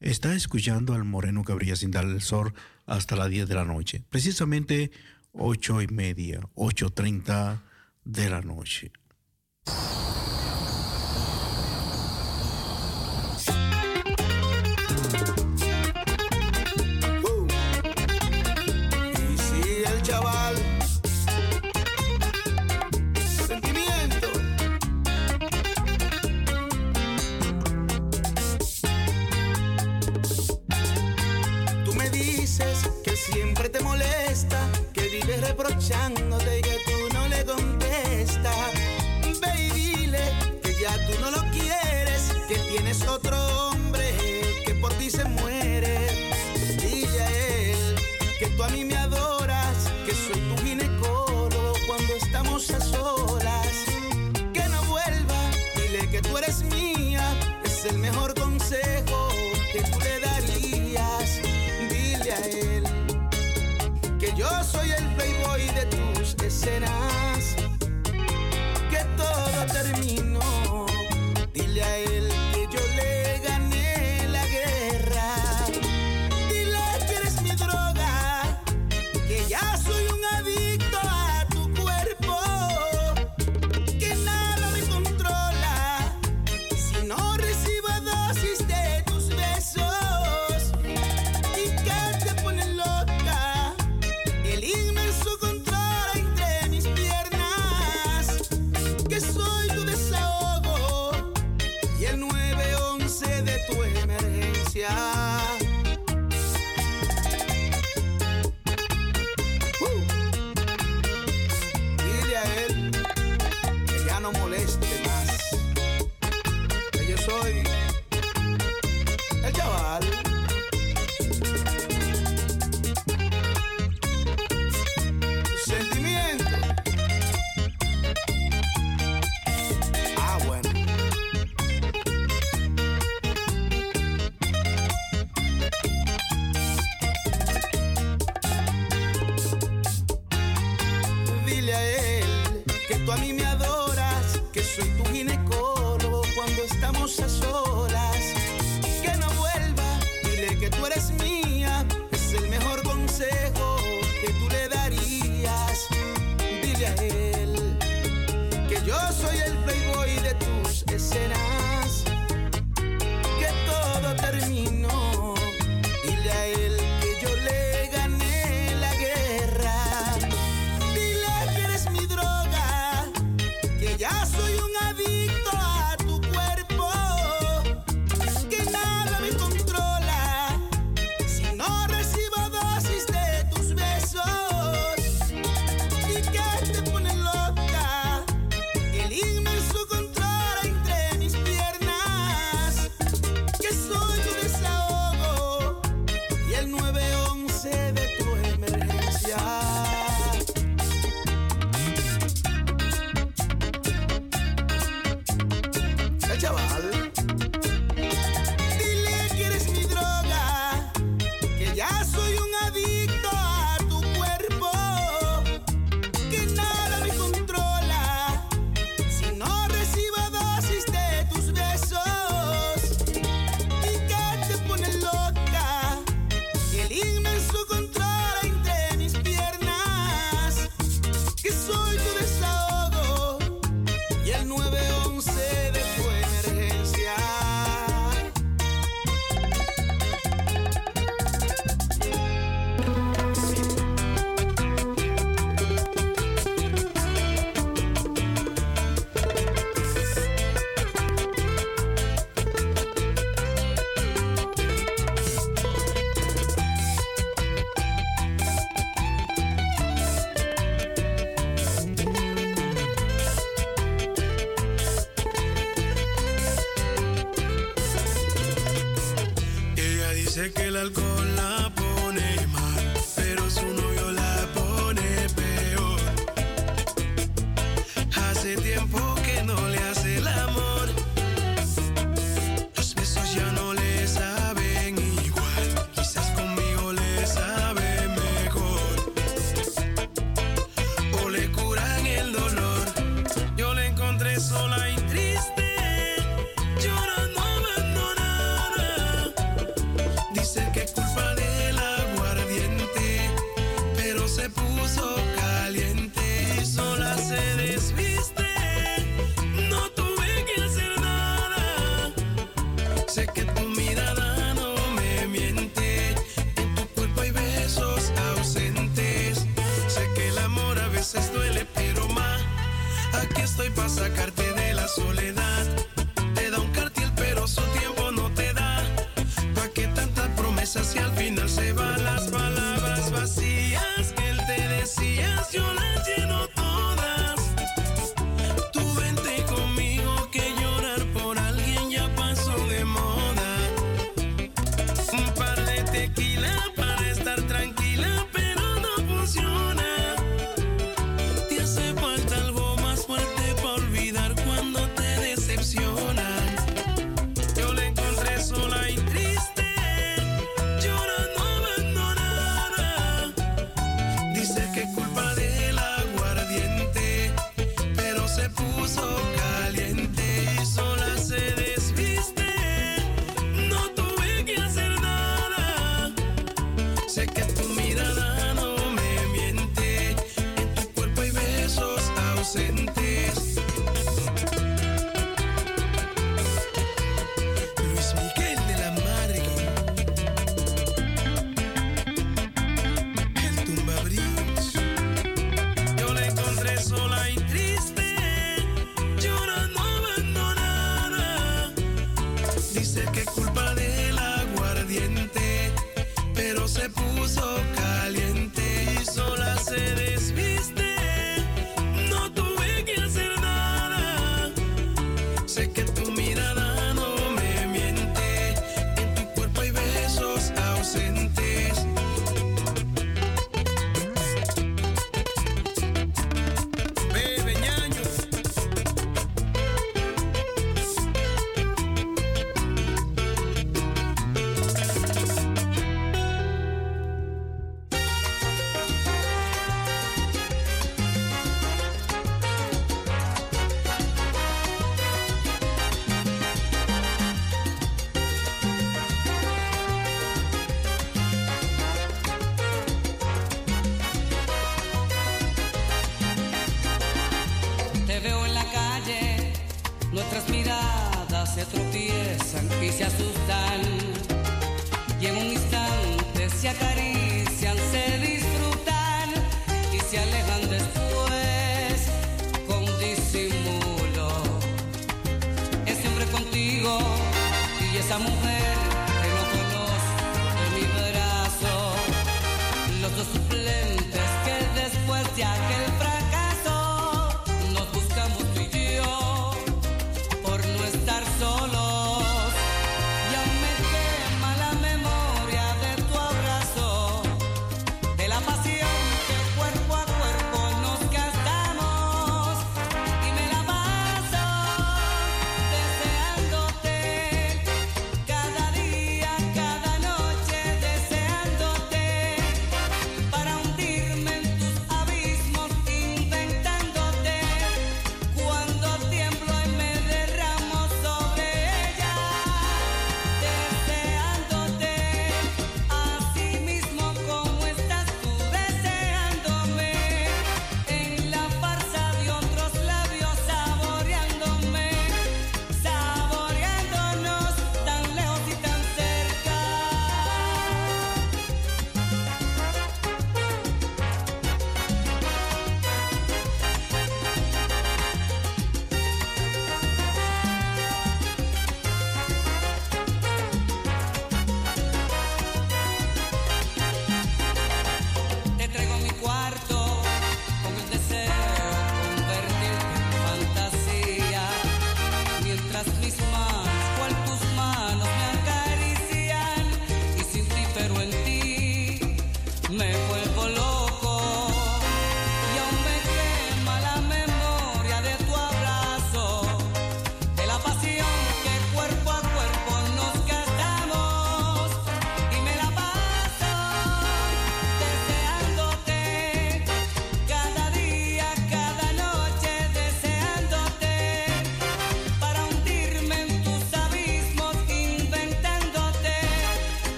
[0.00, 2.54] Está escuchando al Moreno que brilla sin darle el sol
[2.86, 4.04] hasta las 10 de la noche.
[4.10, 4.90] Precisamente
[5.32, 7.62] 8 y media, 8.30
[8.04, 8.92] de la noche.
[35.88, 36.35] 想你。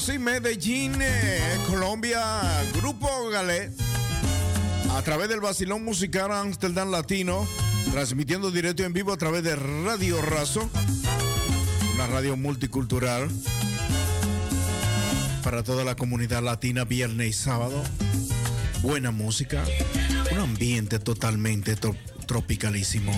[0.00, 2.22] Sí, Medellín, eh, Colombia,
[2.74, 3.70] Grupo Galé,
[4.92, 7.46] a través del Basilón Musical Amsterdam Latino,
[7.92, 10.70] transmitiendo directo en vivo a través de Radio Razo,
[11.94, 13.28] una radio multicultural
[15.44, 17.82] para toda la comunidad latina, viernes y sábado.
[18.80, 19.62] Buena música,
[20.32, 21.76] un ambiente totalmente
[22.26, 23.12] tropicalísimo,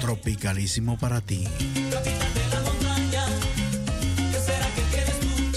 [0.00, 1.46] tropicalísimo para ti.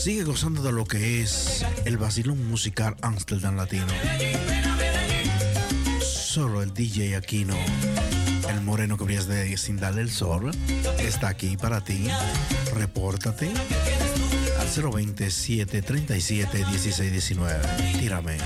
[0.03, 3.87] Sigue gozando de lo que es el vacilón musical Amsterdam Latino.
[6.01, 7.55] Solo el DJ Aquino,
[8.49, 10.51] el moreno que brillas de sin darle el sol,
[10.99, 12.09] está aquí para ti.
[12.75, 13.49] Repórtate
[14.59, 17.61] al 027 37 16 19.
[17.97, 18.37] Tírame.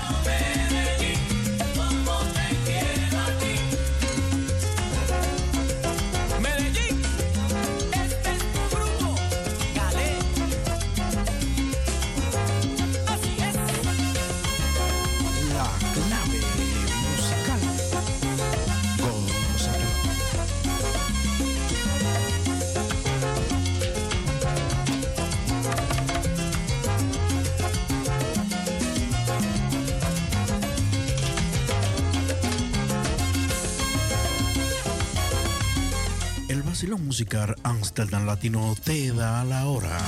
[37.98, 39.98] Amsterdam Latino te da la hora.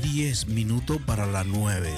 [0.00, 1.90] 10 minutos para las 9.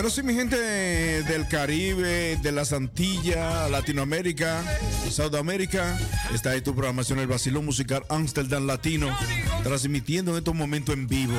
[0.00, 4.64] Bueno, sí, mi gente del Caribe, de las Antillas, Latinoamérica,
[5.10, 5.98] Sudamérica,
[6.32, 9.14] está ahí tu programación, el Basilón Musical Amsterdam Latino,
[9.62, 11.36] transmitiendo en estos momentos en vivo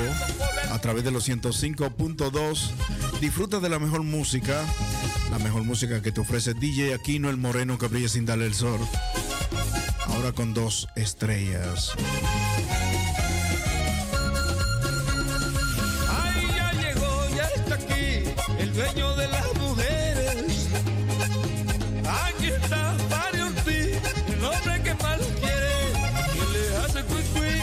[0.69, 2.69] a través de los 105.2.
[3.19, 4.63] Disfruta de la mejor música,
[5.31, 8.53] la mejor música que te ofrece DJ Aquino, el moreno que brilla sin darle el
[8.53, 8.79] sol.
[10.05, 11.95] Ahora con dos estrellas.
[18.71, 20.67] El dueño de las mujeres.
[22.07, 25.73] Aquí está Mario Ortiz, el hombre que más quiere.
[26.33, 27.59] Quien les hace cuicui,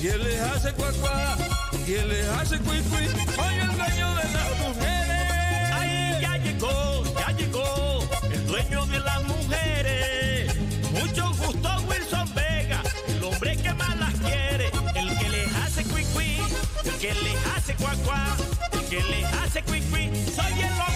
[0.00, 1.36] quien les hace cuacuá,
[1.86, 3.06] quien les hace cuicui.
[3.38, 6.20] Oye, el dueño de las mujeres.
[6.20, 8.00] Ya llegó, ya llegó,
[8.30, 10.54] el dueño de las mujeres.
[10.92, 16.04] Mucho gusto, Wilson Vega, el hombre que más las quiere, el que les hace cui
[16.06, 16.40] cui,
[16.84, 18.36] el que les hace cuá cuá,
[18.72, 19.99] el que les hace cui cui.
[20.40, 20.89] Soy el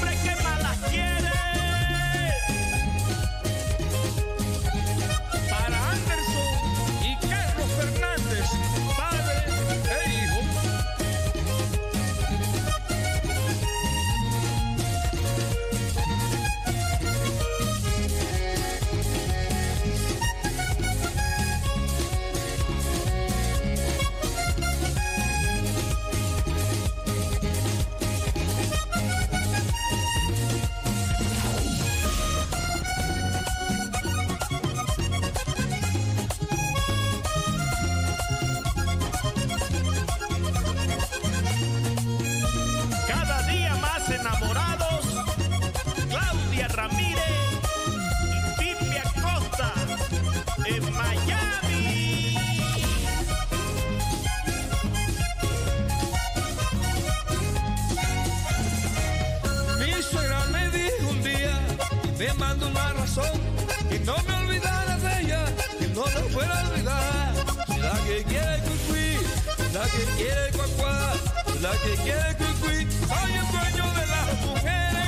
[69.97, 71.15] que quiere cuacuá,
[71.61, 75.07] la que quiere cuicui, soy el dueño de las mujeres.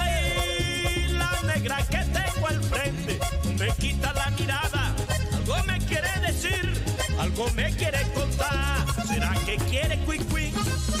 [0.00, 3.18] Ay, la negra que tengo al frente
[3.58, 4.94] me quita la mirada.
[5.32, 6.84] Algo me quiere decir,
[7.18, 8.84] algo me quiere contar.
[9.06, 10.52] ¿Será que quiere cuicui?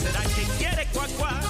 [0.02, 1.43] ¿Será que quiere cuacuá?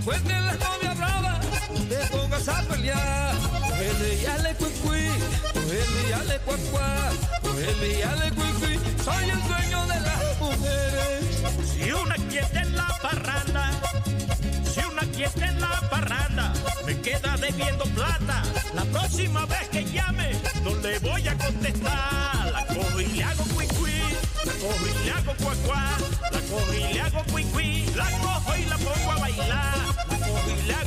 [0.00, 1.40] Y encuentres la novia brava,
[1.72, 3.34] no te pongas a pelear.
[3.68, 5.08] Cógele y ale cuicui,
[5.52, 7.10] cógele y ale cuacuá,
[7.42, 8.80] cógele y ale cuicui.
[9.04, 11.24] Soy el dueño de las mujeres.
[11.72, 13.70] Si una quieta en la parranda,
[14.72, 16.52] si una quieta en la parranda,
[16.86, 18.42] me queda debiendo plata.
[18.74, 20.32] La próxima vez que llame,
[20.64, 22.52] no le voy a contestar.
[22.52, 24.00] La cojo y le hago cuicui,
[24.46, 25.90] la cojo y le hago cuacuá,
[26.32, 29.89] la cojo y le hago cuicui, la cojo y la pongo a bailar.
[30.66, 30.84] La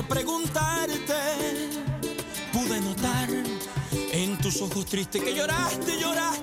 [0.00, 1.14] preguntarte.
[2.52, 3.28] Pude notar
[4.12, 6.41] en tus ojos tristes que lloraste, lloraste,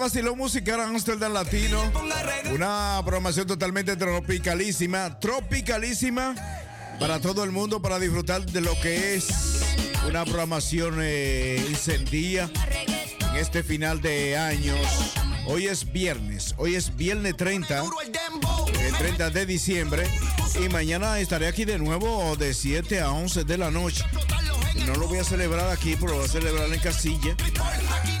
[0.00, 1.78] vacilón musical Amsterdam Latino.
[2.54, 6.34] Una programación totalmente tropicalísima, tropicalísima
[6.98, 9.28] para todo el mundo, para disfrutar de lo que es
[10.08, 14.78] una programación eh, en este final de años.
[15.46, 17.84] Hoy es viernes, hoy es viernes 30,
[18.82, 20.08] el 30 de diciembre.
[20.64, 24.02] Y mañana estaré aquí de nuevo de 7 a 11 de la noche.
[24.86, 27.36] No lo voy a celebrar aquí, pero lo voy a celebrar en Casilla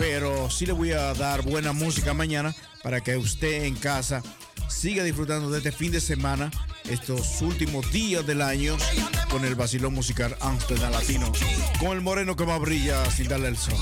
[0.00, 4.22] pero sí le voy a dar buena música mañana para que usted en casa
[4.66, 6.50] siga disfrutando de este fin de semana,
[6.88, 8.78] estos últimos días del año,
[9.30, 11.30] con el vacilón musical Amsterdam Latino,
[11.78, 13.74] con el moreno que más brilla sin darle el sol.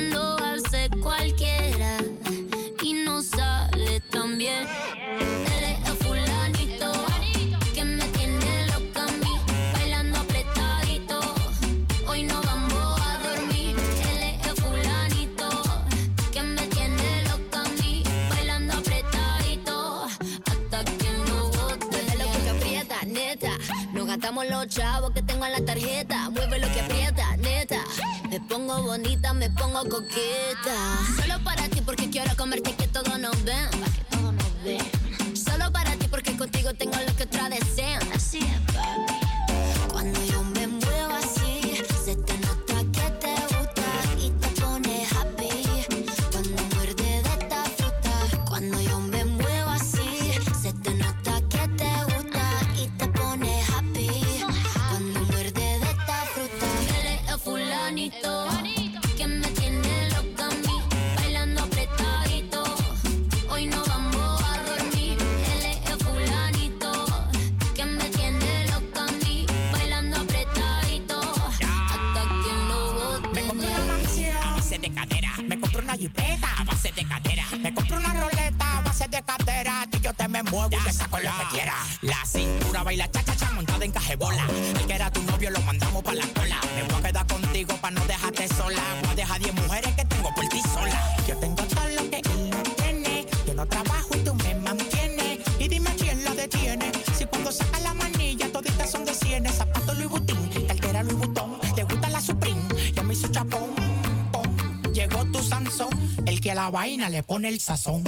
[107.10, 108.04] le pone el sazón.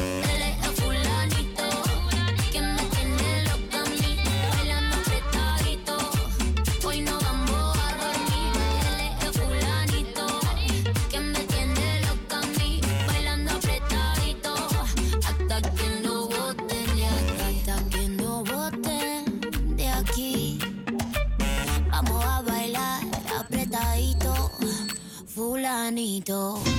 [25.38, 26.77] fulanito.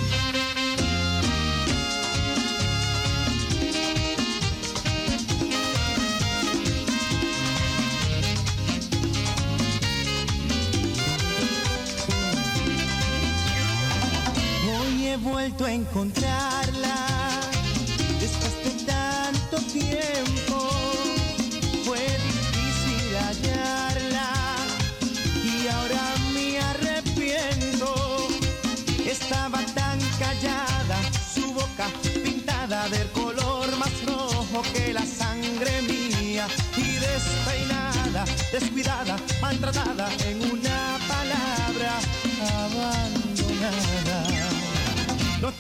[15.88, 16.37] encontrar.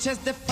[0.08, 0.47] noches de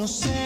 [0.00, 0.39] no sé.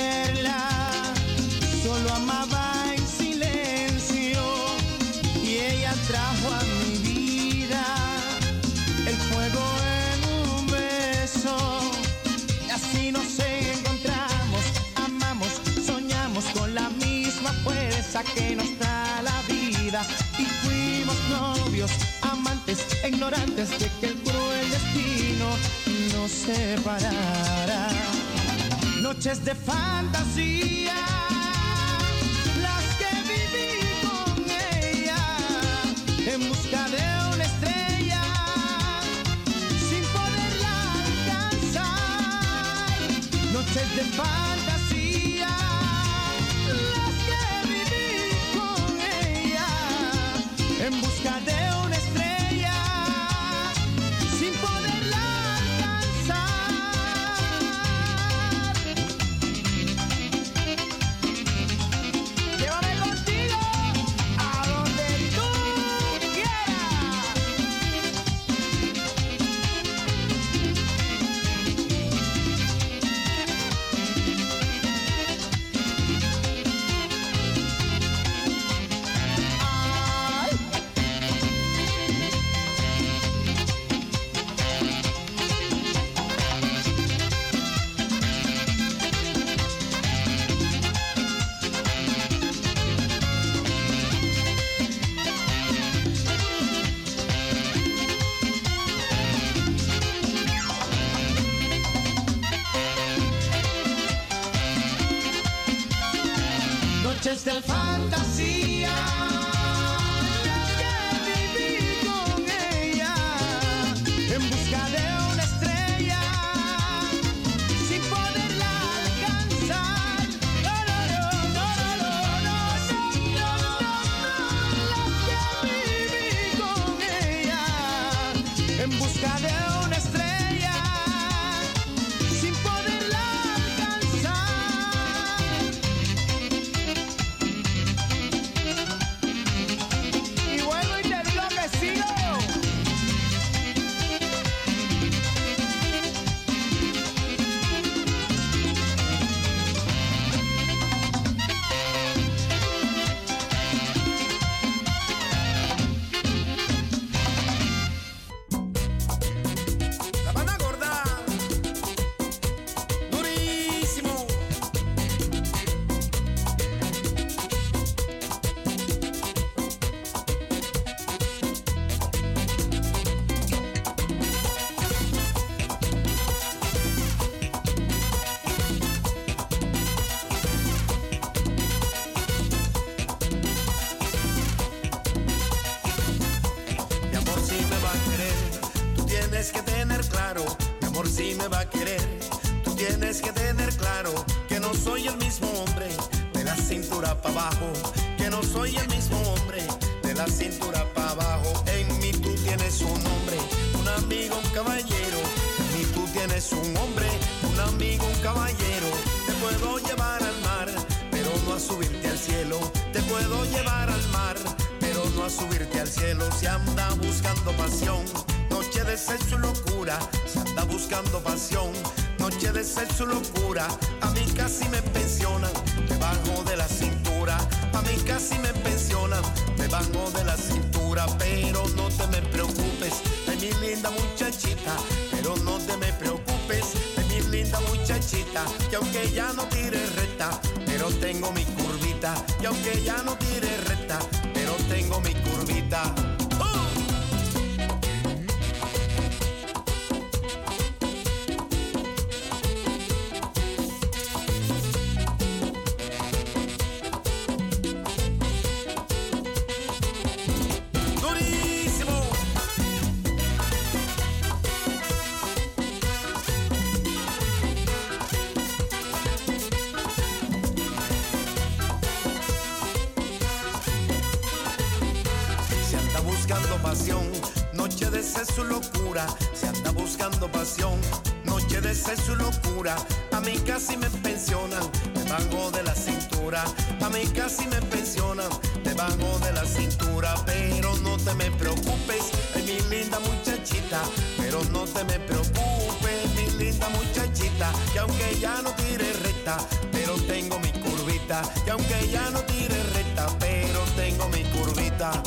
[279.84, 280.80] buscando pasión.
[281.24, 282.74] Noche de sexo y locura,
[283.12, 284.62] a mí casi me pensionan,
[284.94, 286.42] me bango de la cintura.
[286.80, 288.30] A mí casi me pensionan,
[288.64, 290.14] me bango de la cintura.
[290.24, 292.04] Pero no te me preocupes,
[292.46, 293.82] mi linda muchachita.
[294.16, 297.52] Pero no te me preocupes, mi linda muchachita.
[297.74, 299.36] Y aunque ya no tire recta,
[299.70, 301.20] pero tengo mi curvita.
[301.46, 305.02] Y aunque ya no tire recta, pero tengo mi curvita.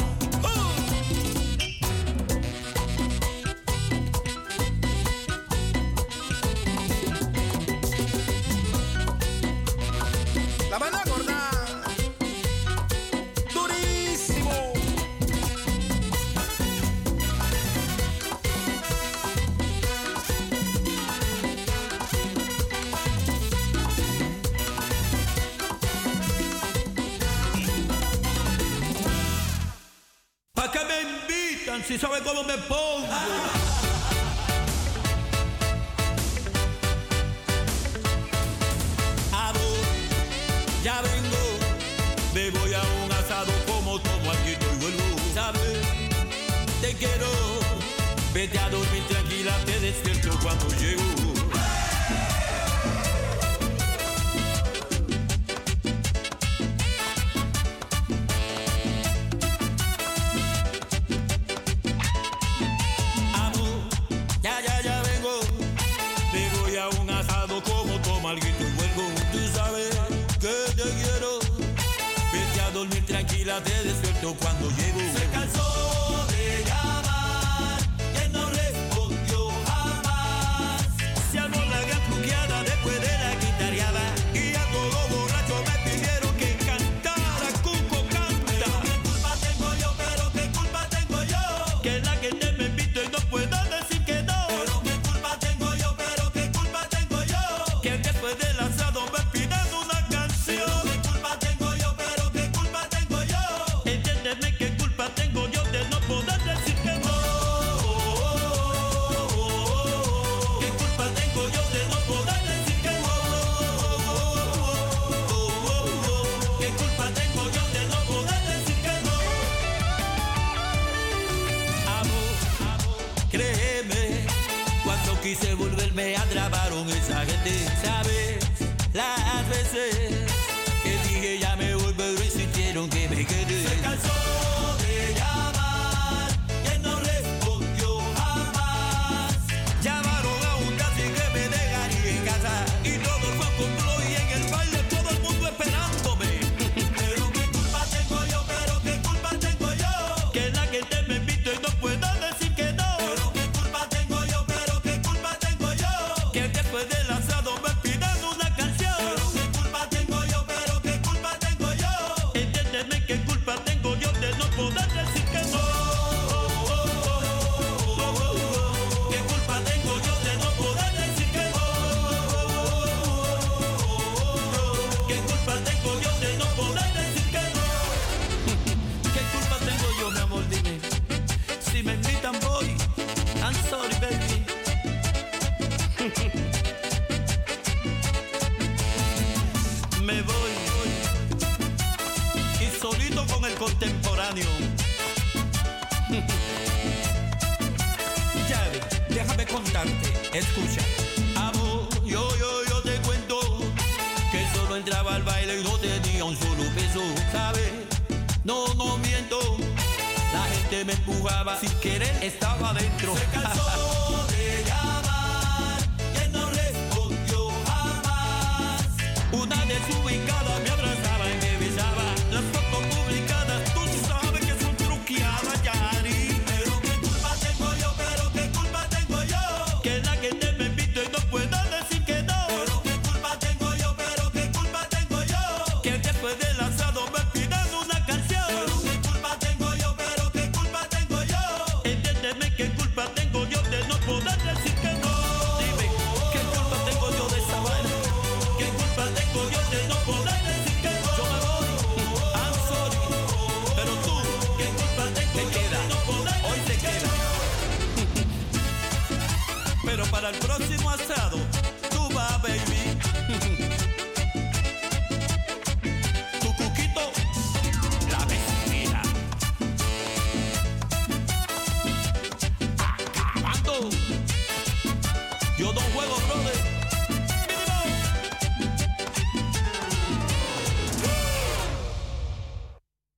[211.45, 211.66] Me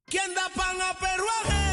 [0.10, 1.69] Quien da pan a perro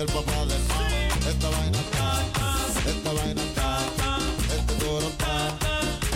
[0.00, 1.28] el papá del mambo.
[1.28, 2.24] Esta vaina está,
[2.88, 3.78] esta vaina está,
[4.56, 5.48] este coro está,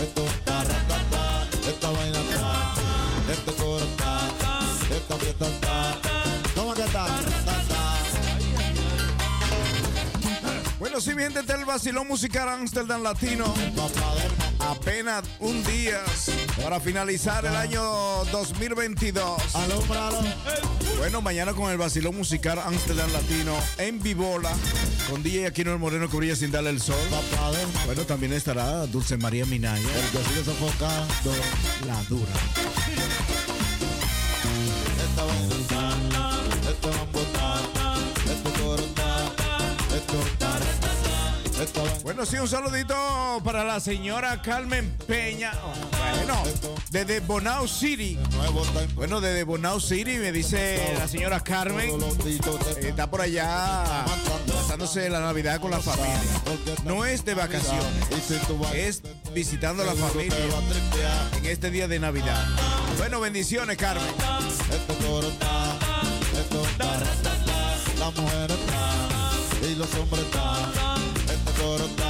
[0.01, 2.73] esto está, ratata, esta vaina está,
[3.31, 4.29] este coro está,
[4.95, 5.97] esta fiesta está.
[6.55, 7.05] ¿Cómo que está?
[10.79, 13.53] Bueno, sí, mi gente del vacilón musical Amsterdam Latino.
[14.59, 16.01] Apenas un día
[16.61, 17.83] para finalizar el año
[18.31, 19.55] 2022.
[20.97, 24.51] Bueno, mañana con el vacilón musical Amsterdam Latino en Vivola.
[25.09, 26.95] Con DJ Aquino el Moreno que brilla sin darle el sol.
[27.85, 29.81] Bueno, también estará Dulce María Minaya.
[29.81, 31.33] El que sigue sofocando.
[31.85, 32.31] La dura.
[35.03, 35.23] Esta
[41.61, 42.95] esto Bueno, sí, un saludito
[43.43, 45.51] para la señora Carmen Peña.
[46.15, 46.43] Bueno,
[46.89, 48.17] desde Bonao City.
[48.95, 51.91] Bueno, desde Bonao City, me dice la señora Carmen.
[52.79, 54.05] Está por allá
[54.47, 56.19] pasándose la Navidad con la familia.
[56.83, 57.85] No es de vacaciones,
[58.73, 59.01] es
[59.33, 60.37] visitando a la familia
[61.37, 62.45] en este día de Navidad.
[62.97, 64.05] Bueno, bendiciones, Carmen.
[67.99, 72.04] La mujer está, y los hombres están,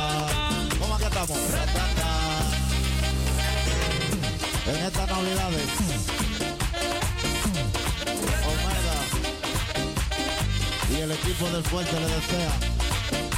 [4.68, 5.70] En estas navidades,
[8.48, 8.98] Omega
[10.90, 12.76] y el equipo del fuerte le desea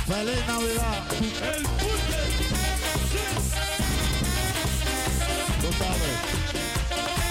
[0.07, 1.03] ¡Feliz Navidad!
[5.59, 6.17] Tú sabes,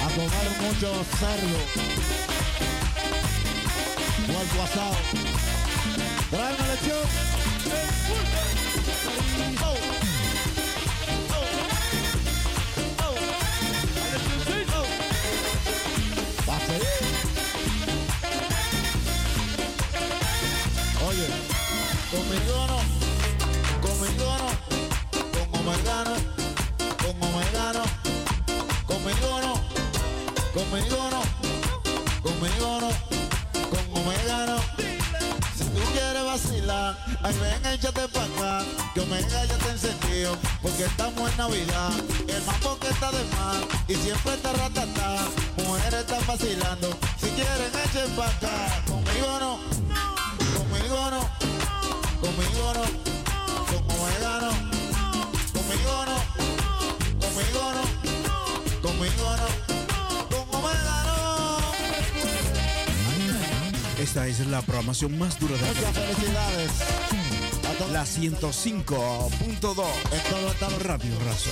[0.02, 1.58] a comer mucho cerdo,
[4.26, 4.96] puerco asado.
[6.30, 7.06] Tráeme lechón.
[9.64, 9.95] Oh.
[41.48, 41.92] Navidad,
[42.26, 45.28] el mambo que está de más, y siempre está ratata,
[45.64, 49.60] mujeres están vacilando, si quieren echen pa' acá, conmigo no,
[50.58, 51.20] conmigo no,
[52.20, 52.82] conmigo no,
[53.70, 54.50] con Omega no,
[55.52, 56.18] conmigo no,
[57.22, 57.84] conmigo no,
[58.80, 59.48] conmigo no,
[60.28, 61.14] con Omega no.
[64.02, 66.70] Esta es la programación más dura de la Muchas felicidades.
[67.78, 69.84] La 105.2 En todo
[70.50, 71.50] estado Radio Razo.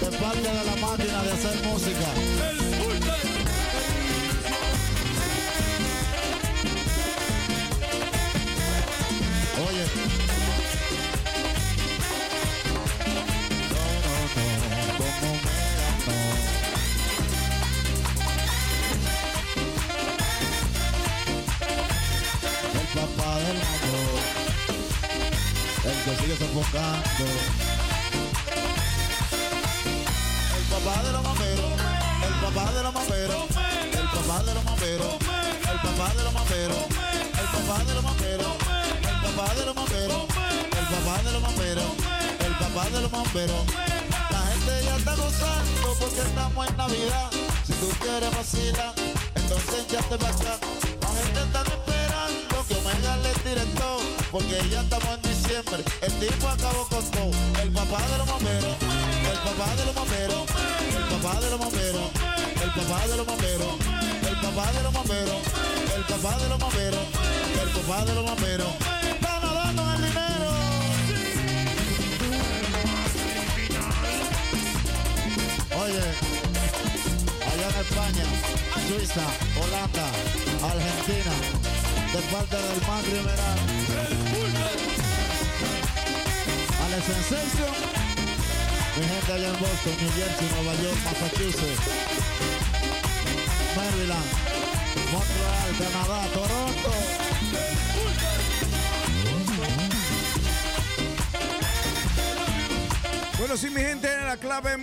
[0.00, 2.69] de parte de la máquina de hacer música.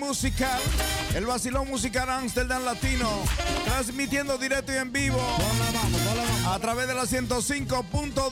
[0.07, 0.61] musical,
[1.15, 3.09] el vacilón musical Amsterdam Latino,
[3.65, 5.19] transmitiendo directo y en vivo
[6.47, 8.31] a través de la 105.2.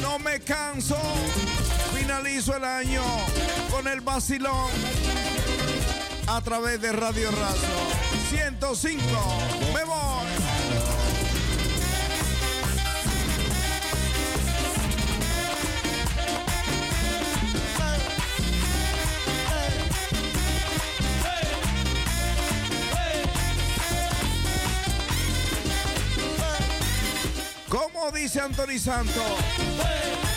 [0.00, 0.96] No me canso,
[1.94, 3.02] finalizo el año
[3.70, 4.70] con el vacilón
[6.28, 9.02] a través de Radio Razo 105.
[9.74, 9.93] Me voy
[28.34, 29.22] dice Anthony santo,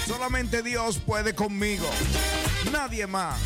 [0.05, 1.89] solamente Dios puede conmigo,
[2.71, 3.39] nadie más.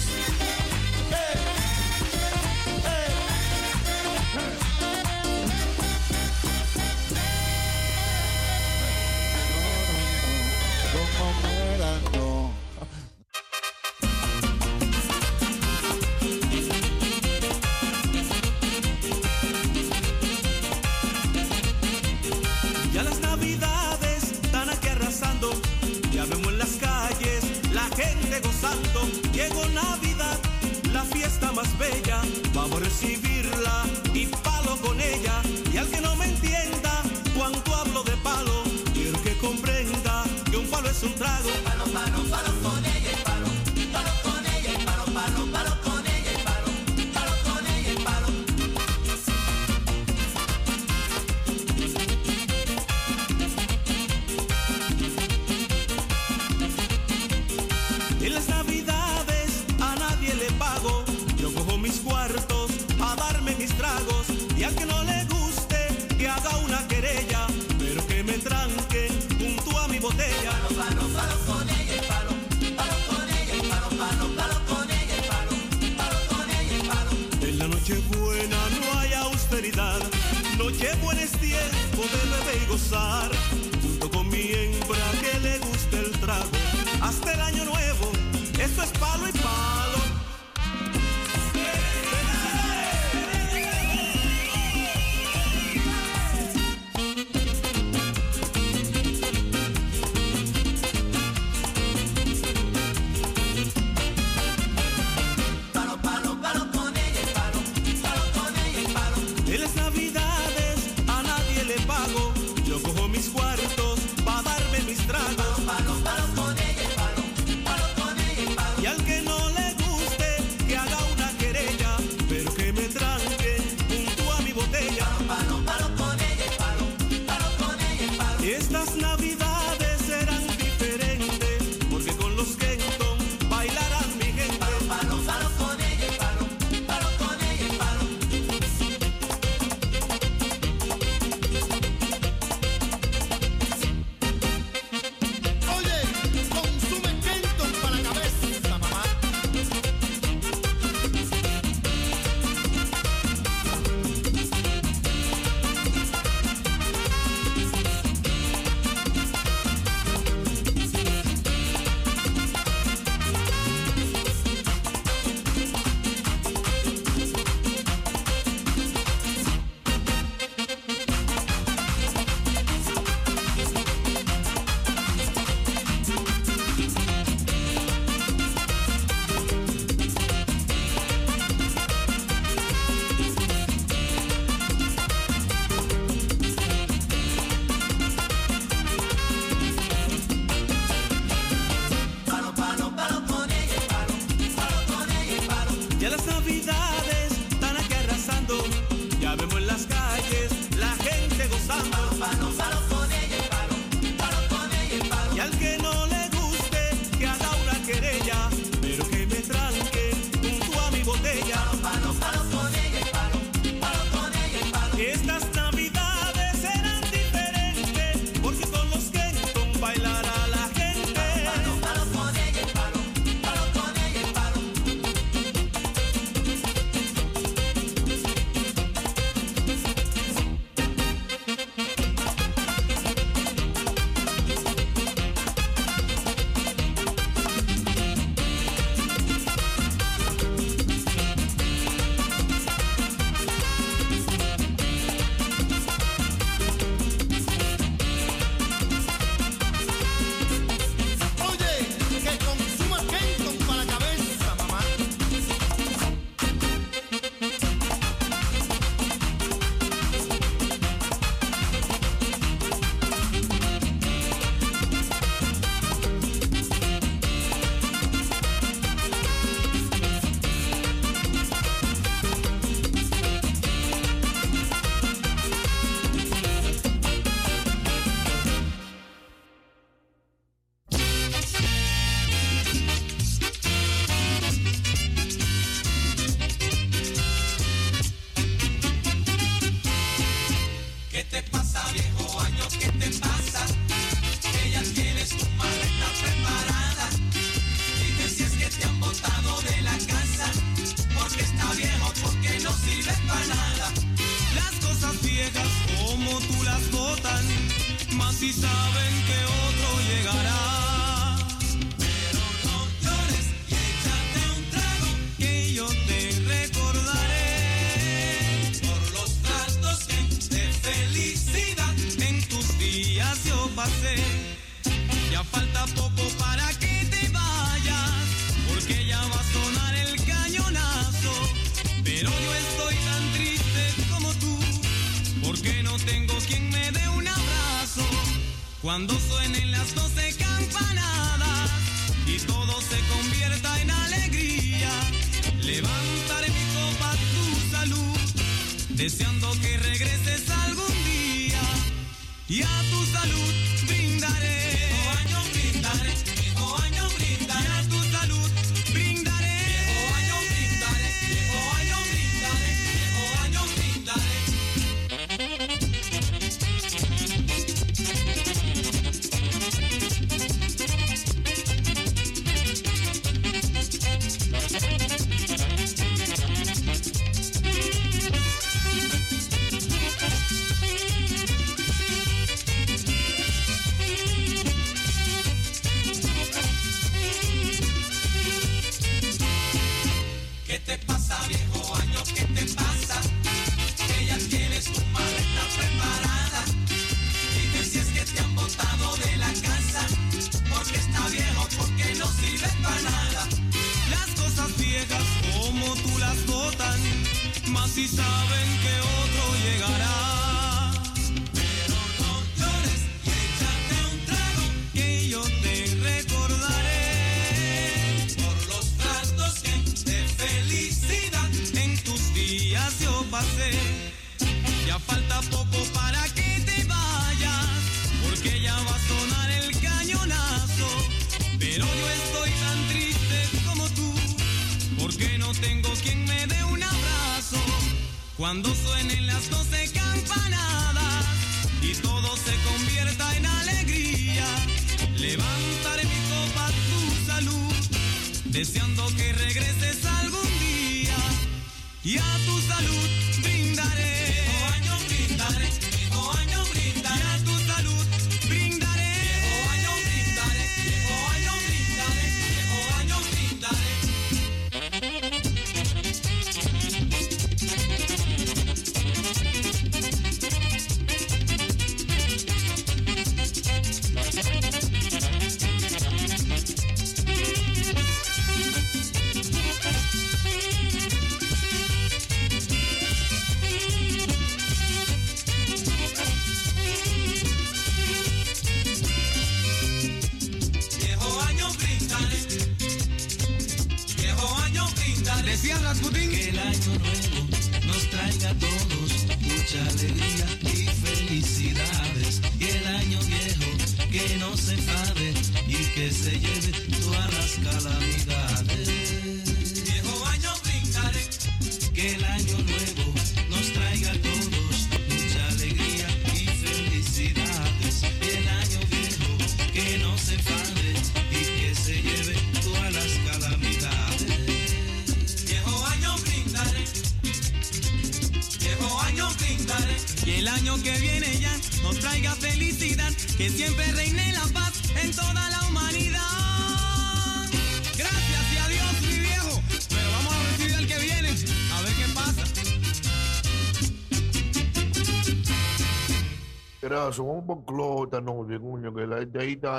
[448.62, 449.31] deseando que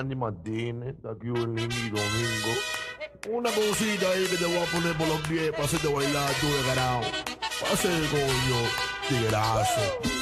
[0.02, 2.52] Andy Martínez, de aquí un lindo domingo.
[3.30, 6.48] Una cosita ahí que te voy a poner por los pies para hacerte bailar tú
[6.48, 7.02] de carajo.
[7.60, 8.68] Pase de coño,
[9.08, 10.21] tigrazo.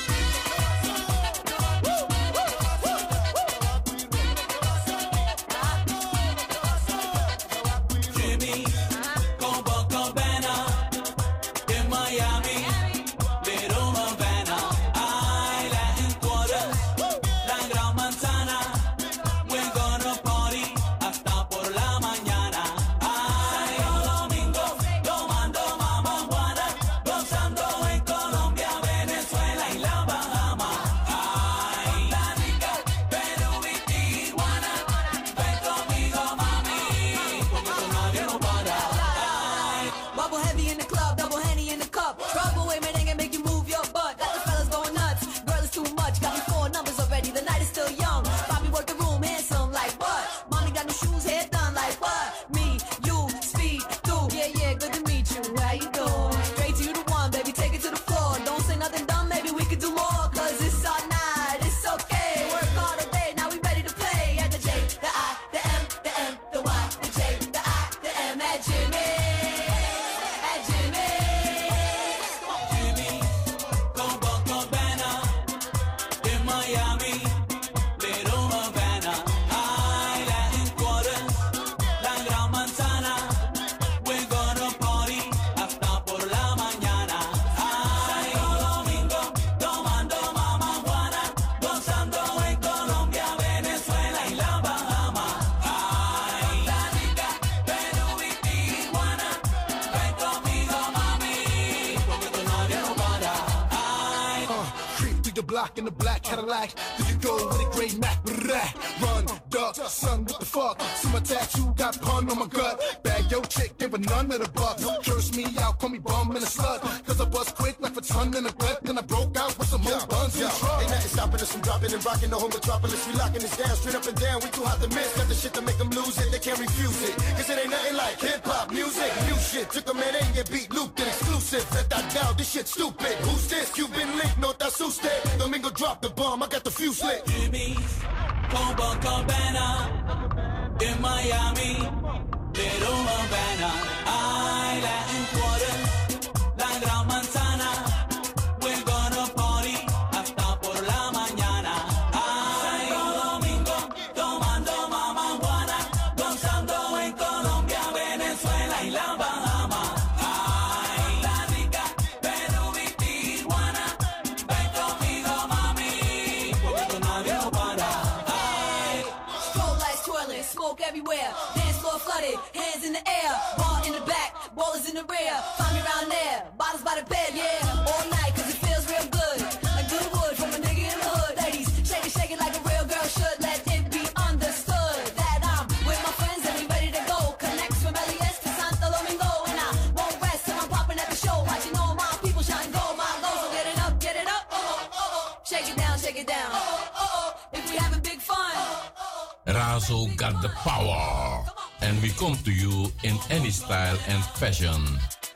[199.90, 201.44] Razo got the power.
[201.82, 204.82] And we come to you in any style and fashion.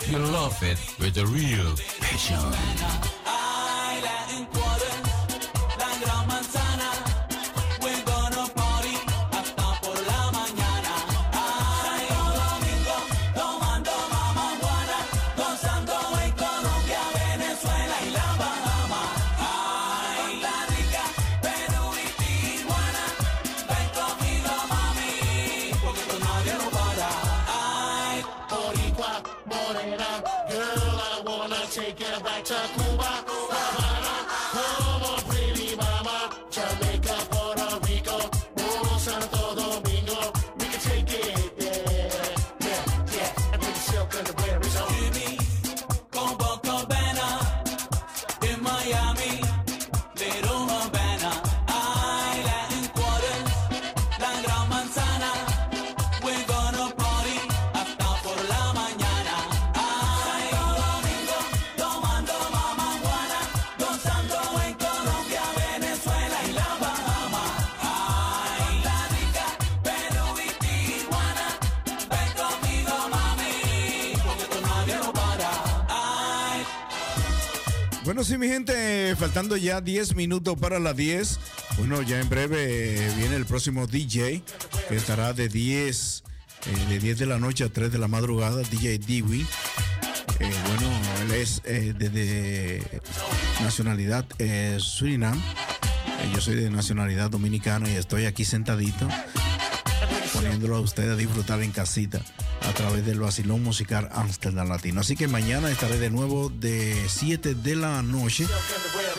[0.08, 3.13] You love it with a real passion.
[79.34, 81.40] Faltando ya 10 minutos para las 10.
[81.78, 84.44] Bueno, ya en breve eh, viene el próximo DJ,
[84.88, 86.22] que estará de 10,
[86.66, 89.40] eh, de 10 de la noche a 3 de la madrugada, DJ Dewey.
[90.38, 90.88] Eh, bueno,
[91.22, 93.00] él es de, de
[93.60, 94.24] nacionalidad
[94.78, 95.42] Surinam.
[96.32, 99.08] Yo soy de nacionalidad dominicana y estoy aquí sentadito
[100.34, 102.20] poniéndolo a usted a disfrutar en casita
[102.60, 105.00] a través del vacilón musical Amsterdam Latino.
[105.00, 108.46] Así que mañana estaré de nuevo de 7 de la noche,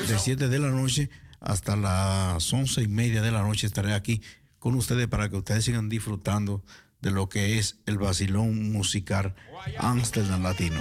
[0.08, 1.10] de 7 de la noche
[1.40, 4.22] hasta las 11 y media de la noche estaré aquí
[4.60, 6.64] con ustedes para que ustedes sigan disfrutando
[7.02, 9.36] de lo que es el vacilón musical
[9.80, 10.80] Amsterdam Latino.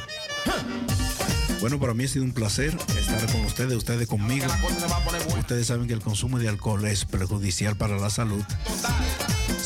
[1.60, 4.46] Bueno, para mí ha sido un placer estar con ustedes, ustedes conmigo.
[5.38, 8.44] Ustedes saben que el consumo de alcohol es perjudicial para la salud.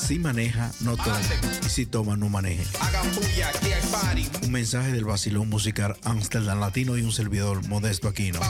[0.09, 1.21] Si maneja, no tome.
[1.67, 2.65] Y si toma, no maneje.
[4.43, 8.41] Un mensaje del vacilón musical Amsterdam Latino y un servidor modesto Aquino.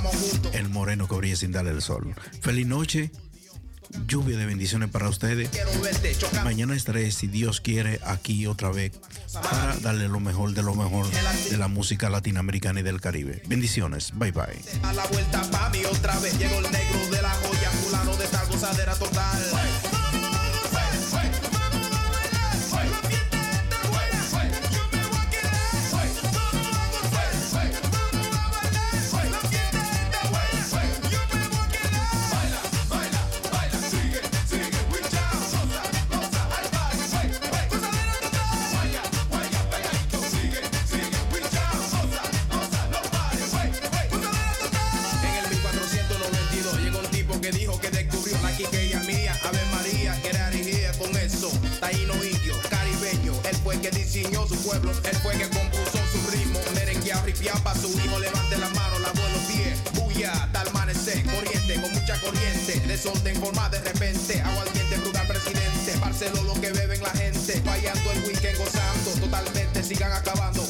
[0.53, 2.15] El moreno que brilla sin darle el sol.
[2.43, 3.11] Feliz noche.
[4.07, 5.51] Lluvia de bendiciones para ustedes.
[6.45, 8.93] Mañana estaré, si Dios quiere, aquí otra vez
[9.33, 13.43] para darle lo mejor de lo mejor de la música latinoamericana y del Caribe.
[13.49, 14.13] Bendiciones.
[14.15, 14.63] Bye bye.
[14.85, 15.43] A la vuelta
[15.91, 19.43] otra vez llegó el negro de la joya, fulano de esta gozadera total.
[54.19, 56.59] Diseñó su pueblo, él fue que compuso su ritmo.
[56.75, 59.79] Merengueado, ripiao pa' su hijo, levante la mano, la los pies.
[59.95, 62.81] Bulla, hasta amanecer, corriente, con mucha corriente.
[62.87, 65.97] Desorden forma de repente, aguardiente, brutal presidente.
[66.01, 69.11] Barcelona lo que beben la gente, fallando el weekend, gozando.
[69.21, 70.67] Totalmente, sigan acabando.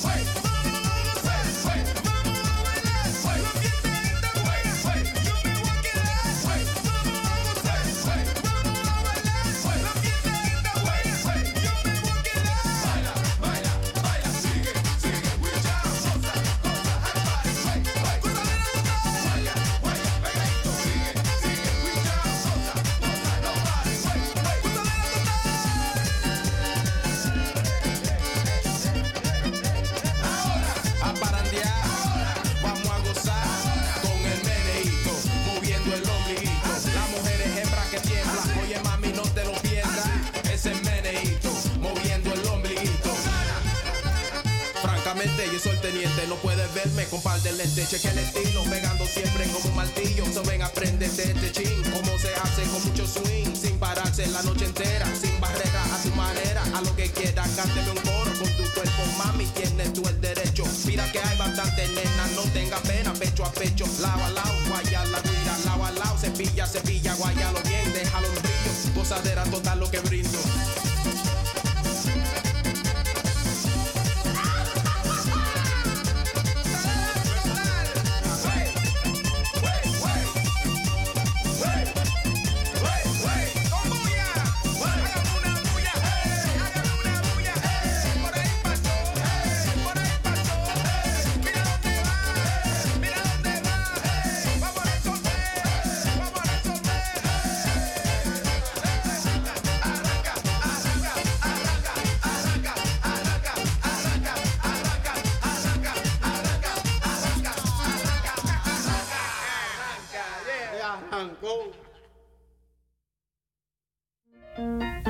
[45.58, 47.50] Yo soy teniente, no puedes verme con par de.
[47.50, 50.24] Cheque el estilo, pegando siempre como un martillo.
[50.32, 54.40] So ven, aprende de este chin, cómo se hace con mucho swing, sin pararse la
[54.42, 58.48] noche entera, sin barrera, a su manera, a lo que quiera, cánteme un coro con
[58.56, 60.62] tu cuerpo, mami, tienes tú el derecho.
[60.84, 65.04] Mira que hay bastante nena, no tenga pena, pecho a pecho, lado a lado, guaya
[65.06, 69.90] la guira, lado a lado, cepilla, cepilla, guayalo bien, déjalo los brillos, gozadera total lo
[69.90, 70.38] que brindo.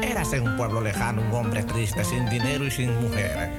[0.03, 3.51] Érase en un pueblo lejano un hombre triste, sin dinero y sin mujer.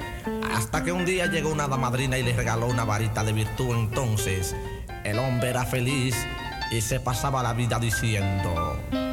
[0.54, 3.76] Hasta que un día llegó una damadrina y le regaló una varita de virtud.
[3.76, 4.56] Entonces,
[5.04, 6.16] el hombre era feliz
[6.72, 9.09] y se pasaba la vida diciendo.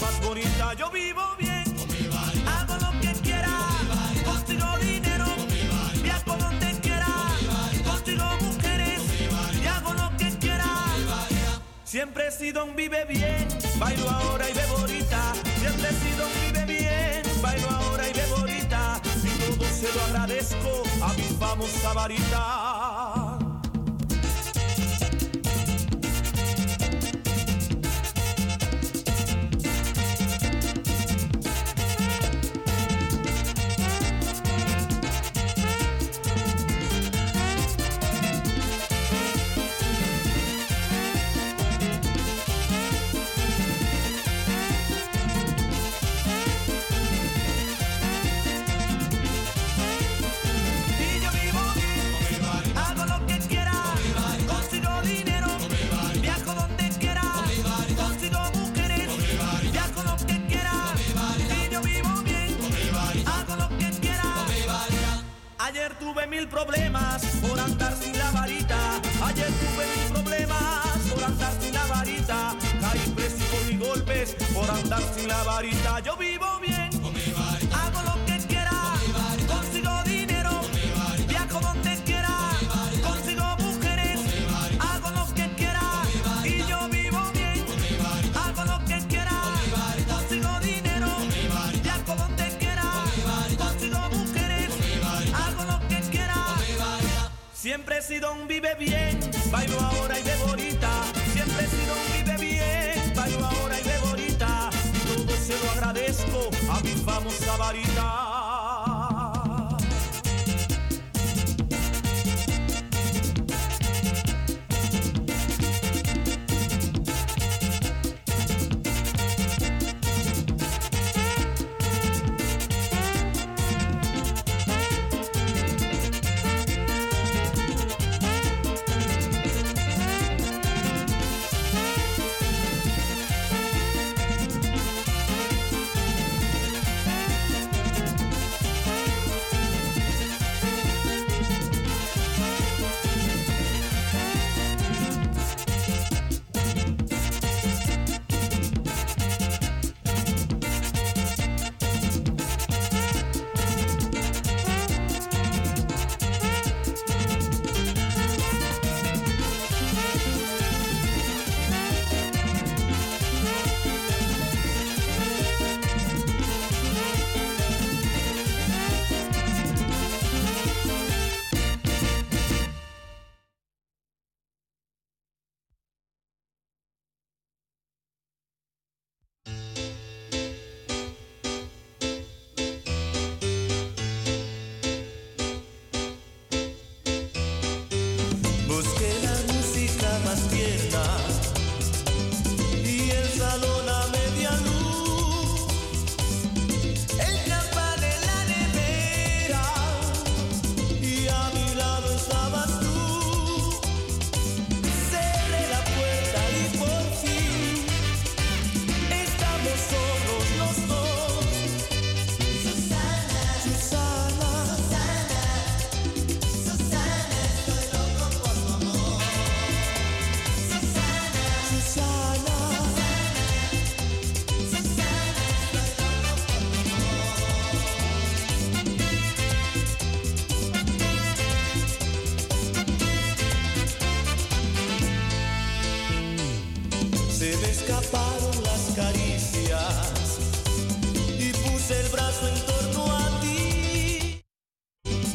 [0.00, 0.74] Más bonita.
[0.74, 1.64] Yo vivo bien,
[2.46, 3.58] hago lo que quiera,
[4.24, 5.26] consigo dinero,
[6.02, 7.06] viajo donde quiera,
[7.84, 9.00] consigo mujeres
[9.62, 10.64] y hago lo que quiera.
[11.84, 13.46] Siempre he sido un vive bien,
[13.78, 15.32] bailo ahora y bebo ahorita.
[15.60, 19.00] Siempre he sido un vive bien, bailo ahora y bebo ahorita.
[19.22, 22.63] Y todo se lo agradezco a mi famosa varita.